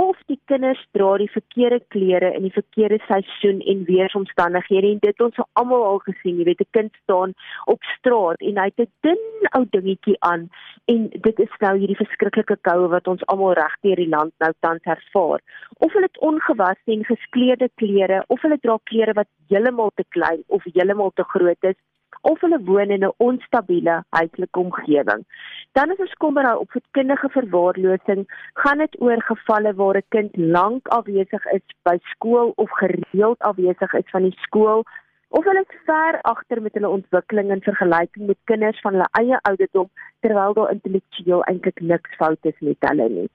Of 0.00 0.16
die 0.26 0.38
kinders 0.50 0.80
dra 0.96 1.16
die 1.20 1.30
verkeerde 1.30 1.80
klere 1.94 2.32
in 2.34 2.42
die 2.46 2.54
verkeerde 2.54 2.98
seisoen 3.06 3.60
en 3.72 3.84
weeromstandighede 3.86 4.90
en 4.90 5.02
dit 5.04 5.20
ons 5.26 5.38
almal 5.60 5.84
al 5.90 6.00
gesien 6.06 6.40
jy 6.40 6.46
weet 6.48 6.64
'n 6.64 6.74
kind 6.76 6.92
staan 7.02 7.34
op 7.74 7.82
straat 7.96 8.40
en 8.40 8.58
hy 8.58 8.66
het 8.70 8.80
'n 8.86 8.92
dun 9.06 9.22
ou 9.58 9.64
dingetjie 9.76 10.16
aan 10.30 10.48
en 10.92 11.08
dit 11.26 11.38
is 11.46 11.54
nou 11.60 11.74
hierdie 11.78 12.02
verskriklike 12.02 12.56
koue 12.68 12.88
wat 12.88 13.06
ons 13.08 13.26
almal 13.26 13.54
reg 13.60 13.74
deur 13.86 13.96
die 13.96 14.14
land 14.16 14.32
nou 14.38 14.52
tans 14.60 14.82
ervaar. 14.82 15.40
Of 15.78 15.92
hulle 15.92 16.10
het 16.10 16.20
ongewasse 16.20 16.90
en 16.96 17.04
geskleurde 17.04 17.68
klere 17.74 18.24
of 18.28 18.42
hulle 18.42 18.58
dra 18.58 18.78
klere 18.90 19.12
wat 19.12 19.30
heeltemal 19.48 19.90
te 19.94 20.04
klein 20.08 20.42
of 20.46 20.64
heeltemal 20.64 21.10
te 21.14 21.24
groot 21.34 21.62
is 21.70 21.78
of 22.30 22.40
hulle 22.40 22.60
woon 22.68 22.90
in 22.96 23.04
'n 23.04 23.14
onstabiele 23.26 23.94
huislike 24.18 24.58
omgewing. 24.58 25.22
Dan 25.72 25.90
is 25.92 26.02
ons 26.04 26.14
kommer 26.24 26.42
nou 26.42 26.58
op 26.60 26.70
voedkundige 26.70 27.28
verwaarlosing, 27.28 28.24
gaan 28.54 28.78
dit 28.78 29.00
oor 29.00 29.22
gevalle 29.22 29.74
waar 29.74 29.96
'n 29.96 30.08
kind 30.08 30.36
lank 30.36 30.88
afwesig 30.88 31.44
is 31.46 31.66
by 31.82 31.96
skool 32.12 32.52
of 32.56 32.70
gereeld 32.70 33.38
afwesig 33.38 33.92
is 33.92 34.10
van 34.10 34.22
die 34.22 34.38
skool 34.46 34.84
of 35.38 35.46
hulle 35.48 35.62
is 35.66 35.78
ver 35.86 36.18
agter 36.30 36.62
met 36.62 36.76
hulle 36.78 36.90
ontwikkeling 36.96 37.50
in 37.54 37.62
vergelyking 37.68 38.26
met 38.26 38.38
kinders 38.50 38.80
van 38.86 38.96
hulle 38.96 39.08
eie 39.20 39.40
ouderdom 39.50 39.88
terwyl 40.26 40.54
daar 40.58 40.74
intellektueel 40.74 41.42
eintlik 41.50 41.80
niks 41.92 42.20
fout 42.20 42.50
is 42.50 42.60
met 42.68 42.88
hulle 42.88 43.08
nie. 43.16 43.30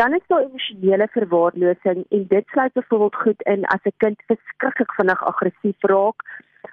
Dan 0.00 0.16
is 0.18 0.26
daar 0.32 0.46
emosionele 0.46 1.08
verwaarlosing 1.18 2.02
en 2.08 2.26
dit 2.32 2.56
sluit 2.56 2.72
byvoorbeeld 2.80 3.22
goed 3.26 3.46
in 3.54 3.68
as 3.76 3.86
'n 3.92 3.98
kind 4.06 4.26
verskriklik 4.32 4.98
vinnig 4.98 5.22
aggressief 5.32 5.88
raak 5.94 6.26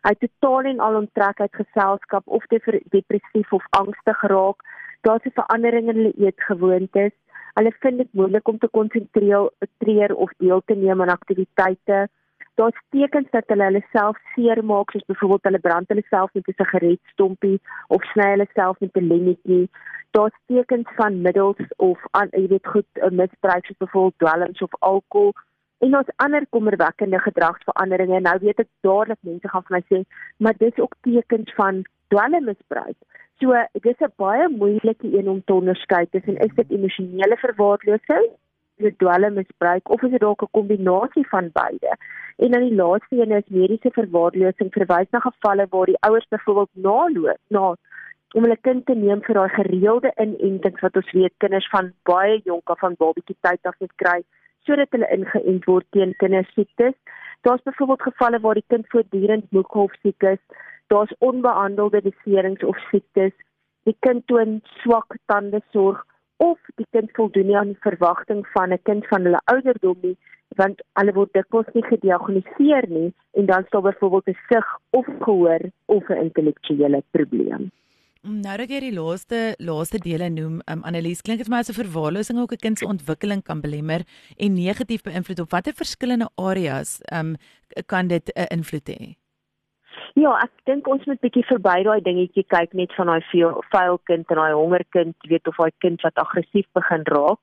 hy 0.07 0.13
totaal 0.19 0.69
en 0.71 0.79
al 0.85 0.97
onttrek 1.01 1.41
uit 1.41 1.57
geselskap 1.59 2.27
of 2.37 2.45
depressief 2.49 3.51
of 3.53 3.65
angstig 3.77 4.23
raak. 4.33 4.63
Daar's 5.01 5.25
'n 5.25 5.37
verandering 5.39 5.89
in 5.89 5.95
hulle 5.95 6.13
eetgewoontes. 6.25 7.13
Hulle 7.53 7.71
vind 7.79 7.97
dit 7.97 8.13
moeilik 8.13 8.47
om 8.47 8.57
te 8.57 8.67
konsentreer 8.67 10.15
of 10.15 10.31
deel 10.37 10.61
te 10.65 10.75
neem 10.75 11.01
aan 11.01 11.15
aktiwiteite. 11.17 12.07
Daar's 12.61 12.81
tekens 12.89 13.29
dat 13.31 13.47
hulle 13.49 13.63
hulle 13.63 13.81
self 13.91 14.17
seermaak, 14.33 14.91
soos 14.91 15.05
byvoorbeeld 15.09 15.47
hulle 15.47 15.59
brand 15.59 15.87
hulle 15.89 16.03
self 16.09 16.33
met 16.33 16.47
'n 16.47 16.57
sigaretstompie 16.57 17.61
of 17.87 18.03
sny 18.09 18.27
hulle 18.33 18.47
self 18.53 18.79
met 18.79 18.97
'n 18.99 19.07
lemmetjie. 19.11 19.69
Daar's 20.15 20.37
tekens 20.45 20.89
van 20.99 21.21
middels 21.21 21.63
of 21.77 21.99
aan 22.11 22.29
jy 22.31 22.47
weet 22.47 22.67
goed 22.73 22.91
misbruik 23.21 23.65
soos 23.65 23.81
byvoorbeeld 23.83 24.19
dwelms 24.23 24.61
of 24.61 24.75
alkohol 24.79 25.33
en 25.79 25.97
ons 25.97 26.13
ander 26.15 26.45
kommerwekkende 26.49 27.19
gedragsveranderinge. 27.19 28.19
Nou 28.19 28.37
weet 28.41 28.59
ek 28.59 28.69
dadelik 28.81 29.21
mense 29.21 29.47
gaan 29.47 29.65
vir 29.67 29.77
my 29.77 29.83
sê, 29.89 30.03
maar 30.37 30.55
dis 30.57 30.77
ook 30.77 30.95
tekens 31.01 31.53
van 31.53 31.83
dwelmmisbruik. 32.13 32.99
So 33.39 33.65
dis 33.73 33.99
'n 33.99 34.13
baie 34.15 34.47
moeilike 34.49 35.07
een 35.17 35.29
om 35.29 35.41
te 35.43 35.53
onderskei 35.53 36.05
tussen 36.09 36.37
is 36.37 36.55
dit 36.55 36.71
emosionele 36.71 37.37
verwaarlosing, 37.37 38.25
is 38.29 38.50
dit 38.81 38.97
dwelmmisbruik 38.99 39.89
of 39.89 40.03
is 40.03 40.11
dit 40.11 40.19
dalk 40.19 40.43
'n 40.43 40.51
kombinasie 40.51 41.27
van 41.27 41.49
beide? 41.53 41.95
En 42.37 42.51
dan 42.51 42.61
die 42.61 42.75
laaste 42.75 43.15
een 43.15 43.31
is 43.31 43.47
mediese 43.47 43.91
verwaarlosing 43.91 44.71
verwys 44.73 45.09
na 45.11 45.19
gevalle 45.19 45.67
waar 45.69 45.85
die 45.85 45.99
ouers 45.99 46.27
byvoorbeeld 46.27 46.69
naloop 46.73 47.41
na 47.47 47.75
om 48.33 48.43
hulle 48.43 48.57
kind 48.61 48.85
te 48.85 48.95
neem 48.95 49.21
vir 49.21 49.35
daai 49.35 49.49
gereelde 49.49 50.11
inentings 50.15 50.81
wat 50.81 50.95
ons 50.95 51.11
weet 51.11 51.33
kinders 51.37 51.69
van 51.69 51.93
baie 52.03 52.39
jonk 52.43 52.69
af 52.69 52.79
van 52.79 52.95
babatjie 52.97 53.35
tyd 53.47 53.69
af 53.71 53.75
net 53.79 53.95
kry 54.03 54.21
sodat 54.67 54.93
hulle 54.95 55.09
ingeënt 55.15 55.65
word 55.65 55.87
teen 55.95 56.13
kindersiektes. 56.21 56.93
Daar's 57.41 57.63
byvoorbeeld 57.65 58.01
gevalle 58.01 58.39
waar 58.39 58.59
die 58.59 58.67
kind 58.67 58.85
voortdurend 58.93 59.51
moeg 59.51 59.69
of 59.83 59.93
siek 60.01 60.23
is. 60.23 60.41
Daar's 60.93 61.13
onbehandelde 61.19 62.01
beserings 62.01 62.63
of 62.63 62.77
siektes. 62.89 63.33
Die 63.89 63.95
kind 64.05 64.27
toon 64.27 64.59
swak 64.81 65.17
tande 65.25 65.61
sorg 65.71 66.05
of 66.41 66.57
die 66.75 66.87
kind 66.95 67.11
voldoen 67.17 67.49
nie 67.49 67.57
aan 67.57 67.73
die 67.73 67.83
verwagting 67.87 68.45
van 68.53 68.73
'n 68.73 68.85
kind 68.89 69.07
van 69.07 69.27
hulle 69.27 69.41
ouderdom 69.53 69.97
nie 70.01 70.17
want 70.59 70.81
hulle 70.99 71.13
word 71.15 71.33
dikwels 71.33 71.69
nie 71.73 71.83
gediagnoseer 71.87 72.87
nie 72.89 73.11
en 73.39 73.45
dan 73.51 73.67
staan 73.67 73.85
byvoorbeeld 73.87 74.27
'n 74.27 74.39
sig 74.49 74.67
of 74.89 75.05
gehoor 75.19 75.61
of 75.85 76.09
'n 76.09 76.23
intellektuele 76.25 77.03
probleem. 77.11 77.71
Nou 78.21 78.57
dat 78.57 78.69
jy 78.69 78.79
die 78.79 78.93
laaste 78.93 79.55
laaste 79.57 79.97
dele 79.97 80.29
noem, 80.29 80.59
um, 80.69 80.83
Annelies, 80.83 81.21
klink 81.21 81.39
dit 81.39 81.47
vir 81.47 81.55
my 81.55 81.61
asof 81.61 81.75
verwaarlosing 81.75 82.39
ook 82.39 82.51
'n 82.53 82.63
kind 82.65 82.77
se 82.77 82.85
ontwikkeling 82.85 83.43
kan 83.43 83.61
belemmer 83.61 84.01
en 84.37 84.53
negatief 84.53 85.01
beïnvloed 85.01 85.39
op 85.39 85.51
watter 85.51 85.73
verskillende 85.73 86.29
areas 86.35 87.01
um, 87.13 87.35
kan 87.85 88.07
dit 88.07 88.25
'n 88.35 88.39
uh, 88.39 88.45
invloed 88.49 88.89
hê? 88.89 89.20
Ja, 90.19 90.33
ek 90.43 90.51
dink 90.67 90.87
ons 90.91 91.05
moet 91.07 91.21
bietjie 91.23 91.43
verby 91.47 91.83
daai 91.87 92.01
dingetjie 92.03 92.43
kyk 92.51 92.73
net 92.73 92.91
van 92.97 93.07
daai 93.07 93.21
vuil 93.71 93.99
kind 94.09 94.33
en 94.33 94.41
daai 94.41 94.53
honger 94.53 94.83
kind, 94.91 95.15
weet 95.31 95.47
of 95.47 95.55
daai 95.55 95.71
kind 95.79 96.01
wat 96.03 96.19
aggressief 96.23 96.67
begin 96.75 97.05
raak. 97.07 97.39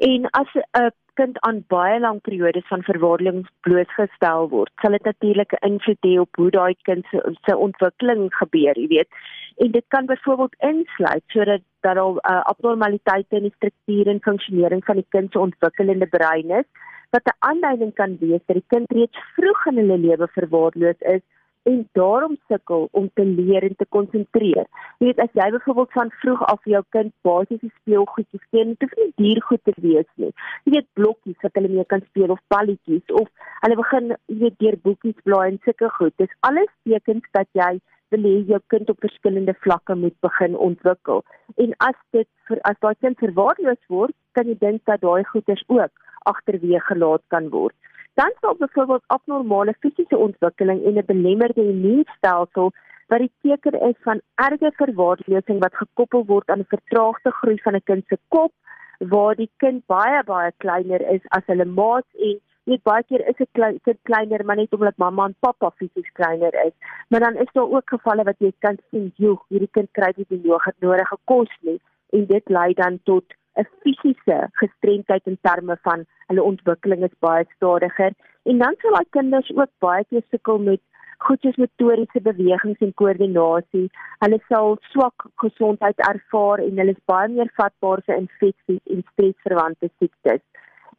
En 0.00 0.28
as 0.32 0.54
'n 0.56 0.90
kind 1.14 1.36
aan 1.48 1.64
baie 1.68 2.00
lang 2.00 2.20
periodes 2.20 2.66
van 2.68 2.82
verwaarlowing 2.82 3.46
blootgestel 3.60 4.48
word, 4.48 4.72
sal 4.82 4.92
dit 4.92 5.04
natuurlik 5.04 5.52
'n 5.52 5.66
invloed 5.72 6.02
hê 6.08 6.18
op 6.20 6.36
hoe 6.36 6.50
daai 6.50 6.74
kind 6.82 7.04
se, 7.10 7.18
se 7.44 7.56
ontwikkeling 7.56 8.32
gebeur, 8.32 8.76
jy 8.76 8.88
weet 8.88 9.08
en 9.56 9.70
dit 9.70 9.84
kan 9.88 10.06
byvoorbeeld 10.06 10.54
insluit 10.58 11.22
sodat 11.26 11.60
dat 11.80 11.96
al 11.96 12.16
uh, 12.16 12.40
abnormaliteite 12.42 13.36
in 13.36 13.42
die 13.48 13.54
struktuur 13.56 14.06
en 14.06 14.20
funksionering 14.22 14.84
van 14.84 15.00
die 15.00 15.06
kind 15.08 15.32
se 15.32 15.38
ontwikkelende 15.38 16.06
brein 16.06 16.50
is 16.50 16.68
wat 17.10 17.24
'n 17.24 17.36
aanduiding 17.38 17.94
kan 17.94 18.16
wees 18.20 18.44
dat 18.46 18.56
die 18.56 18.68
kind 18.74 18.92
reeds 18.92 19.18
vroeg 19.36 19.66
in 19.66 19.76
hulle 19.76 19.98
lewe 19.98 20.28
verwaarloos 20.28 21.00
is 21.14 21.22
en 21.70 21.88
daarom 21.98 22.36
sukkel 22.48 22.88
om 22.90 23.08
te 23.18 23.24
leer 23.24 23.64
en 23.66 23.74
te 23.76 23.86
konsentreer. 23.96 24.68
Jy 25.00 25.08
weet 25.08 25.22
as 25.24 25.32
jy 25.38 25.48
byvoorbeeld 25.54 25.96
van 25.98 26.12
vroeg 26.20 26.44
af 26.52 26.68
jou 26.72 26.82
kind 26.94 27.12
basiese 27.26 27.70
speelgoedjies 27.80 28.44
gee, 28.50 28.68
dit 28.70 28.84
hoef 28.84 28.94
nie 29.00 29.08
diergoed 29.22 29.62
te 29.66 29.74
wees 29.82 30.08
nie. 30.22 30.30
Jy 30.64 30.76
weet 30.76 30.88
blokkies 31.00 31.42
wat 31.42 31.58
hulle 31.58 31.72
mee 31.72 31.88
kan 31.90 32.04
speel 32.06 32.34
of 32.36 32.42
balletjies 32.54 33.16
of 33.22 33.50
hulle 33.64 33.78
begin 33.82 34.14
jy 34.14 34.38
weet 34.44 34.58
deur 34.62 34.78
boekies 34.86 35.18
blaai 35.26 35.48
en 35.50 35.60
sulke 35.66 35.90
goed. 35.98 36.14
Dis 36.22 36.38
alles 36.50 36.72
tekens 36.86 37.26
dat 37.38 37.50
jy 37.58 37.72
wil 38.14 38.28
hê 38.30 38.34
jou 38.52 38.60
kind 38.72 38.90
op 38.92 39.02
verskillende 39.02 39.56
vlakke 39.66 39.98
moet 39.98 40.14
begin 40.22 40.54
ontwikkel. 40.68 41.24
En 41.62 41.74
as 41.88 41.98
dit 42.14 42.28
vir 42.48 42.62
as 42.70 42.78
daai 42.84 42.94
kind 43.02 43.18
verwaarloos 43.24 43.82
word, 43.90 44.14
kan 44.38 44.46
jy 44.46 44.54
dink 44.62 44.84
dat 44.86 45.02
daai 45.02 45.26
goeters 45.32 45.64
ook 45.66 46.06
agterweë 46.30 46.84
gelaat 46.90 47.24
kan 47.34 47.50
word. 47.50 47.74
Dan 48.16 48.32
sal 48.40 48.54
byvoorbeeld 48.58 49.02
abnormale 49.06 49.74
fisiese 49.80 50.16
ontwikkeling 50.16 50.84
en 50.84 50.94
'n 50.98 51.06
belemmerde 51.06 51.62
immuunstelsel 51.72 52.72
wat 53.08 53.18
die 53.18 53.32
teken 53.42 53.80
is 53.88 53.98
van 54.06 54.20
erge 54.34 54.70
verwaarlosing 54.76 55.58
wat 55.64 55.74
gekoppel 55.80 56.24
word 56.30 56.50
aan 56.50 56.62
'n 56.64 56.72
vertraagde 56.74 57.30
groei 57.30 57.58
van 57.66 57.74
'n 57.74 57.88
kind 57.90 58.04
se 58.08 58.18
kop 58.28 58.52
waar 58.98 59.34
die 59.34 59.50
kind 59.56 59.86
baie 59.86 60.22
baie 60.24 60.52
kleiner 60.56 61.00
is 61.14 61.20
as 61.38 61.46
hulle 61.46 61.64
maats 61.64 62.10
en 62.28 62.40
net 62.64 62.82
baie 62.82 63.04
keer 63.08 63.28
is 63.28 63.40
'n 63.44 63.52
klein 63.52 63.80
kind 63.84 64.00
kleiner 64.02 64.44
maar 64.44 64.56
net 64.56 64.72
omdat 64.72 64.96
mamma 64.96 65.24
en 65.24 65.36
pappa 65.40 65.70
fisies 65.70 66.12
kleiner 66.12 66.54
is. 66.66 66.74
Maar 67.08 67.20
dan 67.20 67.36
is 67.36 67.52
daar 67.52 67.70
ook 67.76 67.88
gevalle 67.88 68.22
wat 68.24 68.38
jy 68.38 68.52
kan 68.58 68.78
sien, 68.90 69.12
joh, 69.16 69.40
hierdie 69.48 69.74
kind 69.76 69.90
kry 69.92 70.12
nie 70.16 70.26
die 70.28 70.42
nodige 70.80 71.16
kos 71.24 71.52
nie 71.60 71.80
en 72.10 72.26
dit 72.26 72.48
lei 72.48 72.72
dan 72.72 73.00
tot 73.04 73.24
'n 73.60 73.68
fisiese 73.82 74.38
gestremdheid 74.62 75.26
in 75.26 75.38
terme 75.48 75.76
van 75.88 76.04
hulle 76.28 76.42
ontwikkeling 76.42 77.04
is 77.08 77.20
baie 77.26 77.44
stadiger 77.54 78.12
en 78.50 78.58
dan 78.58 78.74
sal 78.80 78.96
daai 78.96 79.08
kinders 79.18 79.50
ook 79.56 79.72
baie 79.86 80.04
keer 80.10 80.24
sukkel 80.30 80.58
met 80.58 80.82
goedjies 81.26 81.56
motoriese 81.56 82.20
bewegings 82.20 82.82
en 82.86 82.92
koördinasie. 83.00 83.86
Hulle 84.24 84.38
sal 84.48 84.76
swak 84.92 85.28
gesondheid 85.44 86.02
ervaar 86.08 86.62
en 86.64 86.82
hulle 86.82 86.94
is 86.96 87.08
baie 87.12 87.30
meer 87.32 87.50
vatbaar 87.60 88.02
vir 88.06 88.16
infeksies 88.16 88.82
en 88.96 89.02
stresverwante 89.12 89.90
siektes. 89.98 90.42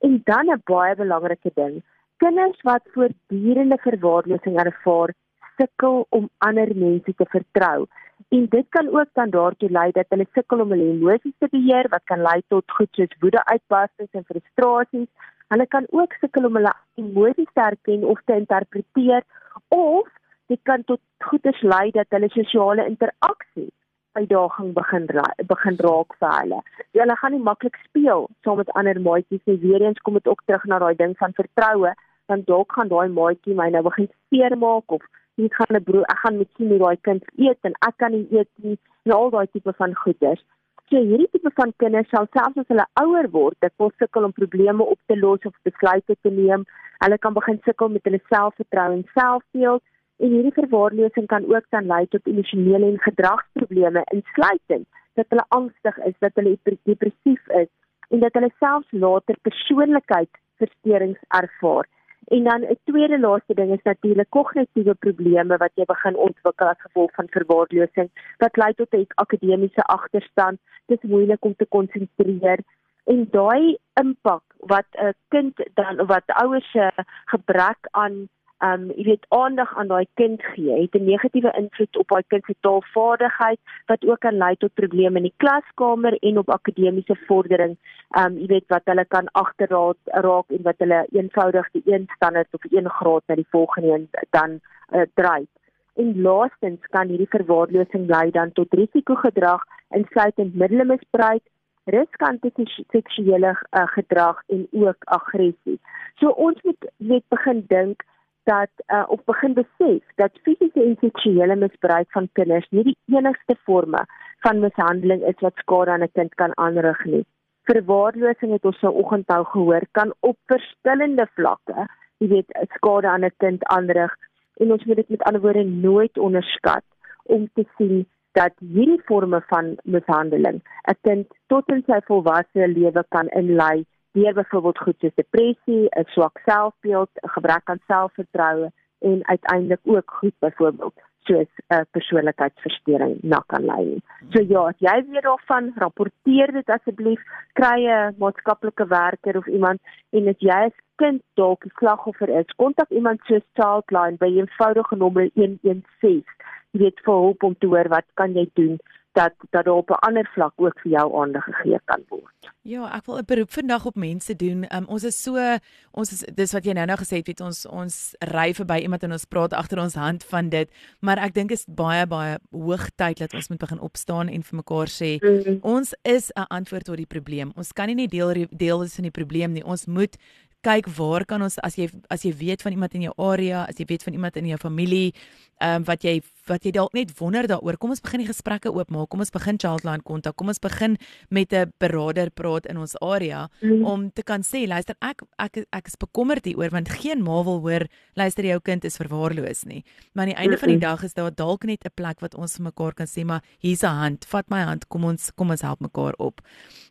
En 0.05 0.21
dan 0.31 0.49
'n 0.55 0.61
baie 0.71 0.95
belangrike 0.95 1.51
ding, 1.61 1.83
kinders 2.17 2.61
wat 2.61 2.83
voortdurende 2.93 3.77
verwaarlosing 3.77 4.59
ervaar, 4.65 5.13
sukkel 5.57 6.05
om 6.09 6.29
ander 6.37 6.75
mense 6.75 7.13
te 7.13 7.25
vertrou. 7.25 7.87
En 8.29 8.45
dit 8.49 8.65
kan 8.69 8.87
ook 8.99 9.09
dan 9.13 9.29
daartoe 9.29 9.69
lei 9.71 9.91
dat 9.91 10.05
hulle 10.09 10.27
sukkel 10.33 10.61
om 10.61 10.71
hulle 10.71 10.89
emosies 10.93 11.35
te 11.37 11.47
beheer 11.51 11.87
wat 11.89 12.03
kan 12.03 12.21
lei 12.21 12.41
tot 12.47 12.71
goed 12.77 12.89
soos 12.91 13.15
woedeuitbarstings 13.19 14.19
en 14.19 14.27
frustrasies. 14.31 15.09
Hulle 15.47 15.67
kan 15.67 15.85
ook 15.89 16.13
sukkel 16.19 16.45
om 16.45 16.55
hulle 16.59 16.73
emosies 16.95 17.51
te 17.53 17.61
herken 17.61 18.03
of 18.03 18.19
te 18.25 18.35
interpreteer 18.35 19.23
of 19.67 20.09
dit 20.51 20.59
kan 20.63 20.83
tot 20.83 20.99
goedes 21.29 21.61
lei 21.61 21.91
dat 21.91 22.15
hulle 22.15 22.29
sosiale 22.29 22.87
interaksie 22.87 23.69
uitdaging 24.17 24.73
begin 24.73 25.07
begin 25.53 25.79
raak 25.87 26.15
vir 26.19 26.35
hulle. 26.39 26.59
Ja, 26.91 27.01
hulle 27.03 27.17
gaan 27.21 27.35
nie 27.35 27.43
maklik 27.47 27.79
speel 27.85 28.27
saam 28.43 28.59
met 28.61 28.71
ander 28.81 28.99
maatjies 29.07 29.43
nie. 29.45 29.59
Weer 29.63 29.87
eens 29.87 30.03
kom 30.03 30.19
dit 30.19 30.27
ook 30.27 30.43
terug 30.45 30.65
na 30.65 30.79
daai 30.83 30.95
ding 30.95 31.15
van 31.17 31.35
vertroue, 31.39 31.93
want 32.31 32.47
dalk 32.47 32.75
gaan 32.75 32.91
daai 32.93 33.07
maatjie 33.19 33.55
my 33.55 33.69
nou 33.75 33.83
begin 33.87 34.09
seermaak 34.29 34.97
of 34.99 35.03
ek 35.45 35.57
gaan 35.59 35.77
'n 35.77 35.83
broer, 35.83 36.05
ek 36.09 36.19
gaan 36.23 36.37
met 36.37 36.49
sien 36.57 36.69
hoe 36.69 36.79
daai 36.79 36.97
kind 37.01 37.23
eet 37.37 37.59
en 37.61 37.73
ek 37.87 37.97
kan 37.97 38.11
nie 38.11 38.27
eet 38.31 38.49
nie. 38.55 38.77
En 39.05 39.11
al 39.11 39.29
daai 39.29 39.47
tipe 39.51 39.73
van 39.73 39.95
goeders. 39.95 40.43
So 40.89 40.97
hierdie 40.97 41.29
tipe 41.31 41.51
van 41.55 41.73
kinders 41.77 42.09
sal 42.09 42.27
selfs 42.31 42.57
as 42.57 42.67
hulle 42.67 42.87
ouer 43.03 43.29
word, 43.31 43.55
dit 43.59 43.73
wil 43.77 43.91
sukkel 43.97 44.23
om 44.23 44.33
probleme 44.33 44.83
op 44.83 44.99
te 45.05 45.15
los 45.15 45.45
of 45.45 45.53
besluite 45.63 46.15
te 46.21 46.29
neem. 46.29 46.65
Hulle 47.03 47.17
kan 47.17 47.33
begin 47.33 47.59
sukkel 47.63 47.89
met 47.89 48.03
hulle 48.03 48.21
selfvertroue 48.29 48.93
en 48.93 49.05
selfbeeld 49.13 49.83
En 50.17 50.31
hierdie 50.33 50.53
verwaarlosing 50.53 51.27
kan 51.29 51.45
ook 51.55 51.65
dan 51.69 51.85
lei 51.85 52.07
tot 52.07 52.27
emosionele 52.27 52.85
en 52.85 52.99
gedragsprobleme 52.99 54.01
insluitend 54.13 54.87
dat 55.13 55.25
hulle 55.29 55.45
angstig 55.47 55.97
is, 55.97 56.15
dat 56.19 56.31
hulle 56.33 56.57
depressief 56.63 57.47
is 57.47 57.69
en 58.09 58.19
dat 58.19 58.33
hulle 58.33 58.49
selfs 58.57 58.91
later 58.91 59.37
persoonlikheidsversteurings 59.41 61.21
ervaar. 61.27 61.85
En 62.27 62.43
dan 62.43 62.61
'n 62.61 62.77
tweede 62.83 63.19
laaste 63.19 63.53
ding 63.53 63.71
is 63.71 63.83
natuurlik 63.83 64.29
kognitiewe 64.29 64.93
probleme 64.93 65.57
wat 65.57 65.71
jy 65.75 65.85
begin 65.85 66.15
ontwikkel 66.15 66.67
as 66.67 66.81
gevolg 66.81 67.11
van 67.13 67.27
verwaarlosing 67.29 68.09
wat 68.37 68.57
lei 68.57 68.73
tot 68.73 68.93
'n 68.93 69.07
akademiese 69.15 69.83
agterstand. 69.83 70.59
Dit 70.85 71.03
is 71.03 71.09
moeilik 71.09 71.45
om 71.45 71.55
te 71.55 71.65
konsentreer 71.65 72.59
en 73.05 73.27
daai 73.31 73.77
impak 73.93 74.43
wat 74.59 74.89
'n 74.91 75.13
kind 75.27 75.55
dan 75.73 76.05
wat 76.05 76.23
ouers 76.25 76.71
se 76.71 76.91
gebrek 77.25 77.81
aan 77.91 78.27
um 78.65 78.87
jy 78.95 79.03
weet 79.03 79.25
aandag 79.29 79.73
aan 79.77 79.87
daai 79.87 80.07
kind 80.19 80.43
gee. 80.53 80.71
Het 80.81 80.95
'n 80.95 81.05
negatiewe 81.05 81.51
invloed 81.57 81.97
op 81.97 82.07
daai 82.07 82.23
kind 82.27 82.45
se 82.45 82.55
taalvaardigheid 82.59 83.59
wat 83.85 84.05
ook 84.05 84.19
kan 84.19 84.37
lei 84.37 84.55
tot 84.55 84.73
probleme 84.73 85.17
in 85.17 85.23
die 85.29 85.33
klaskamer 85.37 86.17
en 86.19 86.37
op 86.37 86.49
akademiese 86.49 87.15
vordering. 87.27 87.77
Um 88.17 88.37
jy 88.37 88.47
weet 88.47 88.67
wat 88.67 88.85
hulle 88.85 89.05
kan 89.05 89.27
agterraak 89.31 89.97
raak 90.05 90.49
en 90.49 90.63
wat 90.63 90.77
hulle 90.77 91.05
eenvoudig 91.11 91.71
die 91.71 91.83
een 91.85 92.09
standaard 92.15 92.53
of 92.53 92.63
een 92.71 92.89
graad 92.89 93.23
na 93.27 93.35
die 93.35 93.49
volgende 93.49 93.93
een 93.93 94.09
dan 94.29 94.59
uh, 94.91 95.01
dryf. 95.13 95.49
En 95.95 96.21
laastens 96.21 96.85
kan 96.89 97.07
hierdie 97.07 97.29
verwaarlosing 97.29 98.07
lei 98.07 98.31
dan 98.31 98.51
tot 98.51 98.73
risikogedrag 98.73 99.63
insluitend 99.89 100.55
middelmisbruik 100.55 101.41
riskante 101.85 102.51
seksuele 102.91 103.55
uh, 103.71 103.87
gedrag 103.87 104.41
en 104.47 104.67
ook 104.71 105.03
aggressie 105.03 105.79
so 106.19 106.29
ons 106.29 106.61
moet 106.63 106.89
net 106.97 107.23
begin 107.33 107.63
dink 107.71 108.03
dat 108.47 108.71
uh, 108.87 109.03
op 109.07 109.21
begin 109.25 109.53
besef 109.53 110.03
dat 110.15 110.39
fisiese 110.43 110.83
en 110.83 110.95
seksuele 110.99 111.55
misbruik 111.55 112.11
van 112.15 112.29
kinders 112.39 112.67
nie 112.69 112.83
die 112.87 112.97
enigste 113.17 113.55
forme 113.67 114.03
van 114.45 114.61
mishandeling 114.63 115.25
is 115.31 115.43
wat 115.45 115.59
skade 115.63 115.91
aan 115.91 116.05
'n 116.05 116.15
kind 116.19 116.35
kan 116.41 116.53
aanrig 116.65 117.03
nie. 117.05 117.25
Verwaarlosing 117.69 118.51
het 118.51 118.65
ons 118.65 118.79
vanoggend 118.79 119.27
nou 119.27 119.43
gehoor 119.45 119.85
kan 119.91 120.13
op 120.19 120.37
verskillende 120.53 121.27
vlakke, 121.35 121.87
jy 122.17 122.27
weet, 122.27 122.49
skade 122.75 123.07
aan 123.07 123.25
'n 123.25 123.35
kind 123.37 123.65
aanrig 123.77 124.15
en 124.57 124.71
ons 124.71 124.85
moet 124.85 124.95
dit 124.95 125.09
met 125.09 125.23
ander 125.23 125.41
woorde 125.41 125.63
nooit 125.63 126.17
onderskat 126.17 126.85
om 127.23 127.49
te 127.53 127.65
sien 127.77 128.07
dat 128.31 128.53
hierdie 128.59 129.01
forme 129.05 129.41
van 129.47 129.75
mishandeling 129.83 130.61
'n 130.91 130.97
kind 131.01 131.27
tot 131.47 131.69
in 131.69 131.83
sy 131.85 131.99
volwasse 132.09 132.67
lewe 132.67 133.03
kan 133.09 133.27
inlei 133.27 133.85
deur 134.17 134.33
byvoorbeeld 134.33 134.83
goed 134.85 134.99
soos 134.99 135.15
depressie, 135.15 135.83
'n 135.89 136.09
swak 136.13 136.41
selfbeeld, 136.45 137.09
'n 137.23 137.33
gebrek 137.35 137.65
aan 137.69 137.81
selfvertroue 137.87 138.71
en 138.99 139.27
uiteindelik 139.27 139.83
ook 139.83 140.11
goed 140.19 140.35
byvoorbeeld 140.39 140.97
soos 141.27 141.51
'n 141.67 141.85
persoonlikheidsversteuring 141.91 143.17
na 143.21 143.43
kan 143.47 143.65
lei. 143.65 144.01
So 144.31 144.41
ja, 144.41 144.61
as 144.67 144.79
jy 144.79 144.95
weet 145.11 145.23
daarvan, 145.23 145.71
rapporteer 145.75 146.51
dit 146.51 146.69
asseblief, 146.69 147.21
kry 147.53 147.79
'n 147.85 148.15
maatskaplike 148.17 148.87
werker 148.87 149.37
of 149.37 149.47
iemand 149.47 149.79
en 150.09 150.27
as 150.27 150.39
jy 150.39 150.59
as 150.67 150.77
kind 150.95 151.21
dalk 151.33 151.63
die 151.63 151.71
slagoffer 151.79 152.29
is, 152.29 152.55
kontak 152.55 152.89
iemand 152.89 153.19
soos 153.23 153.45
Childline 153.53 154.17
by 154.17 154.29
eenvoudige 154.37 154.95
nommer 154.95 155.29
116. 155.33 156.23
Jy 156.71 156.79
weet 156.79 156.99
vir 157.05 157.13
hulp 157.13 157.43
om 157.43 157.55
te 157.57 157.67
hoor 157.67 157.87
wat 157.89 158.05
kan 158.13 158.33
jy 158.33 158.49
doen 158.53 158.79
dat 159.17 159.33
dat 159.49 159.65
daar 159.65 159.81
op 159.81 159.89
'n 159.89 160.03
ander 160.07 160.29
vlak 160.33 160.53
ook 160.55 160.79
vir 160.79 160.91
jou 160.91 161.07
aandag 161.21 161.43
gegee 161.43 161.79
kan 161.85 162.03
word. 162.07 162.37
Ja, 162.61 162.95
ek 162.95 163.05
wil 163.05 163.17
'n 163.17 163.25
beroep 163.25 163.51
vandag 163.51 163.85
op 163.85 163.95
mense 163.95 164.35
doen. 164.35 164.75
Um, 164.75 164.85
ons 164.85 165.03
is 165.03 165.23
so 165.23 165.57
ons 165.91 166.11
is 166.11 166.23
dis 166.33 166.51
wat 166.51 166.65
jy 166.65 166.73
nou 166.73 166.85
nou 166.85 166.97
gesê 166.97 167.15
het, 167.15 167.27
weet 167.27 167.41
ons 167.41 167.65
ons 167.65 168.15
ry 168.19 168.53
verby 168.53 168.77
iemand 168.81 169.03
en 169.03 169.11
ons 169.11 169.25
praat 169.25 169.53
agter 169.53 169.79
ons 169.79 169.93
hand 169.95 170.23
van 170.23 170.49
dit, 170.49 170.69
maar 170.99 171.17
ek 171.17 171.33
dink 171.33 171.51
is 171.51 171.65
baie 171.65 172.05
baie 172.07 172.37
hoogtyd 172.51 173.17
dat 173.17 173.33
ons 173.33 173.49
moet 173.49 173.59
begin 173.59 173.79
opstaan 173.79 174.27
en 174.27 174.43
vir 174.43 174.55
mekaar 174.55 174.87
sê 174.87 175.17
mm 175.21 175.39
-hmm. 175.39 175.57
ons 175.61 175.95
is 176.01 176.31
'n 176.35 176.47
antwoord 176.47 176.83
tot 176.83 176.97
die 176.97 177.05
probleem. 177.05 177.51
Ons 177.55 177.73
kan 177.73 177.85
nie 177.87 177.95
net 177.95 178.11
deel 178.11 178.47
deel 178.51 178.83
is 178.83 178.95
van 178.95 179.03
die 179.03 179.11
probleem 179.19 179.51
nie. 179.51 179.63
Ons 179.63 179.85
moet 179.85 180.17
kyk 180.65 180.87
waar 180.97 181.25
kan 181.25 181.41
ons 181.41 181.57
as 181.63 181.75
jy 181.77 181.89
as 182.09 182.23
jy 182.25 182.33
weet 182.35 182.61
van 182.61 182.71
iemand 182.71 182.95
in 182.97 183.07
jou 183.07 183.13
area, 183.17 183.65
as 183.69 183.77
jy 183.77 183.85
weet 183.89 184.03
van 184.03 184.13
iemand 184.13 184.37
in 184.37 184.47
jou 184.47 184.57
familie, 184.57 185.13
ehm 185.57 185.81
um, 185.81 185.85
wat 185.87 186.03
jy 186.05 186.19
wat 186.47 186.63
jy 186.63 186.71
dalk 186.71 186.93
net 186.95 187.11
wonder 187.19 187.47
daaroor, 187.49 187.77
kom 187.81 187.91
ons 187.91 188.01
begin 188.01 188.21
die 188.21 188.29
gesprekke 188.29 188.71
oopmaak. 188.71 189.09
Kom 189.11 189.19
ons 189.19 189.33
begin 189.33 189.57
Childline 189.59 190.03
kontak. 190.05 190.37
Kom 190.39 190.47
ons 190.47 190.61
begin 190.63 190.97
met 191.29 191.53
'n 191.53 191.73
beraader 191.79 192.29
praat 192.31 192.65
in 192.65 192.77
ons 192.77 192.95
area 193.01 193.49
mm. 193.61 193.83
om 193.85 194.11
te 194.11 194.23
kan 194.23 194.41
sê, 194.41 194.67
luister, 194.67 194.95
ek 195.01 195.21
ek 195.37 195.65
ek 195.71 195.87
is 195.87 195.95
bekommerd 195.95 196.45
hieroor 196.45 196.69
want 196.69 196.89
geen 196.89 197.23
ma 197.23 197.43
wil 197.43 197.59
hoor 197.59 197.87
luister 198.15 198.45
jou 198.45 198.59
kind 198.59 198.85
is 198.85 198.97
verwaarloos 198.97 199.65
nie. 199.65 199.83
Maar 200.13 200.27
aan 200.27 200.33
die 200.33 200.41
einde 200.41 200.57
van 200.57 200.69
die 200.69 200.79
dag 200.79 201.03
is 201.03 201.13
daar 201.13 201.31
dalk 201.31 201.63
net 201.65 201.85
'n 201.85 201.91
plek 201.95 202.21
wat 202.21 202.35
ons 202.35 202.55
vir 202.55 202.63
mekaar 202.63 202.93
kan 202.93 203.07
sê, 203.07 203.25
maar 203.25 203.41
hier's 203.59 203.83
'n 203.83 203.97
hand, 203.97 204.25
vat 204.25 204.49
my 204.49 204.61
hand, 204.61 204.87
kom 204.87 205.03
ons 205.05 205.31
kom 205.35 205.49
ons 205.49 205.61
help 205.61 205.79
mekaar 205.79 206.13
op. 206.17 206.41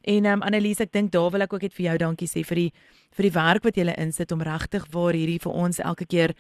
En 0.07 0.25
ehm 0.25 0.39
um, 0.39 0.43
Annelies, 0.47 0.81
ek 0.81 0.93
dink 0.95 1.11
daar 1.11 1.33
wil 1.35 1.43
ek 1.43 1.53
ook 1.53 1.63
net 1.67 1.75
vir 1.75 1.87
jou 1.89 1.97
dankie 1.99 2.29
sê 2.31 2.45
vir 2.47 2.57
die 2.61 2.71
vir 3.17 3.27
die 3.27 3.35
werk 3.35 3.65
wat 3.67 3.77
jy 3.77 3.95
insit 3.97 4.33
om 4.33 4.43
regtig 4.45 4.87
waar 4.95 5.15
hierdie 5.17 5.41
vir 5.43 5.53
ons 5.53 5.81
elke 5.83 6.07
keer 6.07 6.35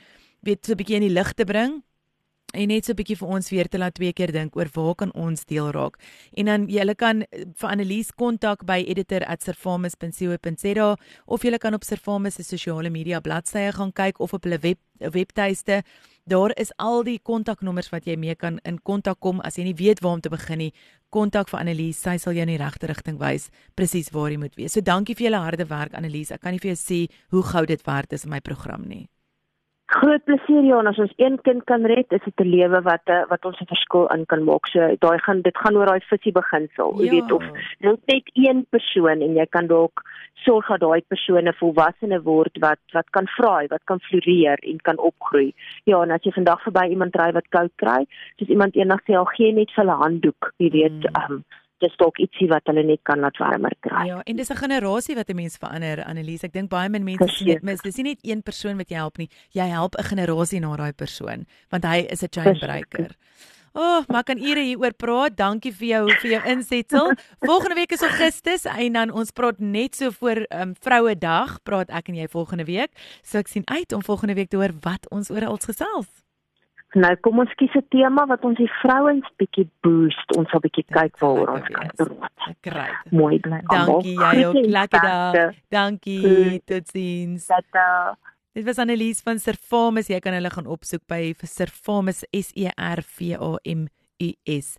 weet 0.46 0.66
so 0.66 0.72
'n 0.72 0.78
bietjie 0.78 0.96
in 0.96 1.08
die 1.08 1.16
lig 1.18 1.32
te 1.34 1.44
bring 1.44 1.82
en 2.54 2.68
net 2.68 2.84
so 2.84 2.92
'n 2.92 2.96
bietjie 2.96 3.18
vir 3.18 3.28
ons 3.28 3.50
weer 3.50 3.68
te 3.68 3.78
laat 3.78 3.94
twee 3.94 4.12
keer 4.12 4.32
dink 4.32 4.56
oor 4.56 4.68
waar 4.72 4.94
kan 4.94 5.12
ons 5.14 5.44
deel 5.44 5.70
raak. 5.70 5.96
En 6.36 6.44
dan 6.46 6.68
jy 6.68 6.94
kan 6.94 7.24
vir 7.32 7.70
Annelies 7.70 8.12
kontak 8.12 8.64
by 8.64 8.84
editor@servamus.co.za 8.86 10.96
of 11.26 11.42
jy 11.42 11.58
kan 11.58 11.74
op 11.74 11.84
Servamus 11.84 12.34
se 12.34 12.42
sosiale 12.42 12.90
media 12.90 13.20
bladsye 13.20 13.72
gaan 13.72 13.92
kyk 13.92 14.20
of 14.20 14.32
op 14.32 14.42
hulle 14.44 14.58
web 14.58 14.78
webtuiste. 14.98 15.82
Daar 16.26 16.50
is 16.58 16.72
al 16.82 17.04
die 17.06 17.20
kontaknommers 17.22 17.92
wat 17.92 18.08
jy 18.08 18.16
mee 18.18 18.34
kan 18.34 18.58
in 18.66 18.80
kontak 18.82 19.20
kom 19.22 19.38
as 19.46 19.60
jy 19.60 19.68
nie 19.68 19.76
weet 19.78 20.02
waar 20.02 20.18
om 20.18 20.24
te 20.24 20.32
begin 20.32 20.58
nie. 20.58 20.72
Kontak 21.14 21.46
vir 21.52 21.60
Annelies, 21.60 22.00
sy 22.02 22.16
sal 22.18 22.34
jou 22.34 22.42
in 22.42 22.50
die 22.50 22.58
regte 22.58 22.90
rigting 22.90 23.20
wys 23.22 23.46
presies 23.78 24.10
waar 24.10 24.34
jy 24.34 24.40
moet 24.42 24.58
wees. 24.58 24.74
So 24.74 24.82
dankie 24.82 25.14
vir 25.14 25.30
julle 25.30 25.44
harde 25.46 25.70
werk 25.70 25.94
Annelies. 25.94 26.34
Ek 26.34 26.42
kan 26.42 26.56
nie 26.56 26.62
vir 26.64 26.74
jou 26.74 26.80
sê 26.82 27.04
hoe 27.30 27.46
gou 27.46 27.62
dit 27.70 27.86
werd 27.86 28.18
is 28.18 28.26
in 28.26 28.34
my 28.34 28.42
program 28.42 28.90
nie 28.90 29.06
groot 29.86 30.24
plesier 30.26 30.64
ja 30.66 30.78
en 30.82 30.90
as 30.90 30.98
ons 30.98 31.12
een 31.16 31.36
kind 31.46 31.62
kan 31.70 31.84
red 31.86 32.10
is 32.10 32.24
dit 32.24 32.40
'n 32.40 32.50
lewe 32.50 32.80
wat 32.82 33.06
eh, 33.06 33.22
wat 33.30 33.44
ons 33.44 33.60
'n 33.60 33.70
verskil 33.74 34.06
in 34.14 34.26
kan 34.26 34.44
maak. 34.44 34.66
So 34.66 34.80
daai 34.98 35.18
gaan 35.18 35.42
dit 35.42 35.56
gaan 35.56 35.76
oor 35.76 35.86
daai 35.86 36.00
visie 36.10 36.32
beginsel. 36.32 36.94
Jy 36.98 37.04
ja. 37.04 37.10
weet 37.10 37.32
of 37.32 37.44
net 37.80 38.30
een 38.34 38.66
persoon 38.70 39.20
en 39.22 39.34
jy 39.34 39.46
kan 39.46 39.66
dalk 39.66 40.02
sorg 40.34 40.66
dat 40.66 40.80
daai 40.80 41.02
persone 41.08 41.52
volwassene 41.52 42.22
word 42.22 42.58
wat 42.58 42.82
wat 42.92 43.10
kan 43.10 43.26
vraai, 43.26 43.66
wat 43.68 43.84
kan 43.84 44.00
floreer 44.00 44.58
en 44.62 44.80
kan 44.82 44.98
opgroei. 44.98 45.54
Ja, 45.84 46.02
en 46.02 46.10
as 46.10 46.22
jy 46.22 46.32
vandag 46.32 46.62
verby 46.62 46.88
iemand 46.90 47.16
ry 47.16 47.32
wat 47.32 47.48
koud 47.48 47.72
kry, 47.76 48.06
soos 48.38 48.48
iemand 48.48 48.76
eendag 48.76 49.02
sê 49.06 49.14
al 49.14 49.30
gee 49.36 49.52
net 49.52 49.70
vir 49.70 49.84
hulle 49.84 50.02
handdoek, 50.02 50.52
jy 50.58 50.70
weet, 50.70 51.00
mm. 51.06 51.30
um, 51.30 51.44
dis 51.84 51.96
dalk 52.00 52.18
ietsie 52.22 52.48
wat 52.48 52.66
hulle 52.70 52.84
net 52.86 53.02
kan 53.08 53.20
laat 53.20 53.38
warmer 53.42 53.74
kry. 53.84 54.06
Ja, 54.08 54.20
en 54.24 54.36
dis 54.36 54.50
'n 54.50 54.56
generasie 54.56 55.14
wat 55.14 55.30
'n 55.30 55.36
mens 55.36 55.56
verander, 55.56 56.04
Annelies. 56.04 56.44
Ek 56.44 56.52
dink 56.52 56.70
baie 56.70 56.88
min 56.88 57.04
mense 57.04 57.28
sien 57.28 57.46
dit 57.46 57.62
mis. 57.62 57.80
Dis 57.80 57.96
nie 57.96 58.04
net 58.14 58.18
een 58.22 58.42
persoon 58.42 58.76
wat 58.76 58.88
jy 58.88 58.96
help 58.96 59.18
nie. 59.18 59.28
Jy 59.52 59.68
help 59.68 59.94
'n 59.96 60.04
generasie 60.04 60.60
na 60.60 60.76
daai 60.76 60.92
persoon, 60.92 61.46
want 61.70 61.84
hy 61.84 62.06
is 62.10 62.22
'n 62.22 62.28
chainbreaker. 62.30 63.16
O, 63.76 63.80
oh, 63.80 64.04
maar 64.08 64.24
kan 64.24 64.38
ure 64.38 64.62
hieroor 64.64 64.94
praat. 64.96 65.36
Dankie 65.36 65.72
vir 65.72 65.88
jou 65.88 66.04
vir 66.22 66.30
jou 66.30 66.42
insetsel. 66.48 67.12
Volgende 67.50 67.74
week 67.74 67.92
is 67.92 68.00
Augustus 68.00 68.64
en 68.64 68.92
dan 68.92 69.10
ons 69.12 69.30
praat 69.30 69.58
net 69.58 69.94
so 69.94 70.10
voor 70.10 70.46
um, 70.48 70.72
Vrouedag, 70.80 71.58
praat 71.62 71.90
ek 71.90 72.08
en 72.08 72.14
jy 72.14 72.28
volgende 72.32 72.64
week. 72.64 72.96
So 73.22 73.36
ek 73.38 73.48
sien 73.52 73.68
uit 73.68 73.92
om 73.92 74.02
volgende 74.02 74.34
week 74.34 74.48
te 74.48 74.56
hoor 74.56 74.72
wat 74.80 75.10
ons 75.12 75.30
oor 75.30 75.44
als 75.44 75.68
gesels. 75.68 76.25
Nou 76.94 77.16
kom 77.20 77.38
ons 77.38 77.52
kies 77.58 77.74
'n 77.74 77.84
tema 77.90 78.26
wat 78.26 78.44
ons 78.44 78.56
die 78.56 78.70
vrouens 78.80 79.26
bietjie 79.36 79.68
boost. 79.82 80.36
Ons 80.36 80.50
sal 80.50 80.60
bietjie 80.60 80.84
kyk 80.84 81.18
waaroor 81.18 81.48
ons 81.48 81.66
kan 81.66 81.90
praat. 81.96 82.56
Kry. 82.60 82.90
Mooi 83.10 83.38
bly. 83.40 83.60
Dankie 83.66 84.16
jy 84.16 84.46
ook 84.46 84.66
lekker 84.66 85.00
dag. 85.00 85.54
Dankie. 85.68 86.62
Totsiens. 86.64 87.46
Tata. 87.46 88.16
Dit 88.52 88.64
was 88.64 88.78
Annelies 88.78 89.20
van 89.20 89.38
Servamus. 89.38 90.08
Jy 90.08 90.20
kan 90.20 90.32
hulle 90.32 90.50
gaan 90.50 90.66
opsoek 90.66 91.02
by 91.06 91.34
Servamus 91.42 92.24
S 92.32 92.52
E 92.54 92.70
R 92.76 93.02
V 93.02 93.34
A 93.34 93.58
M 93.64 93.86
U 94.18 94.32
S. 94.44 94.78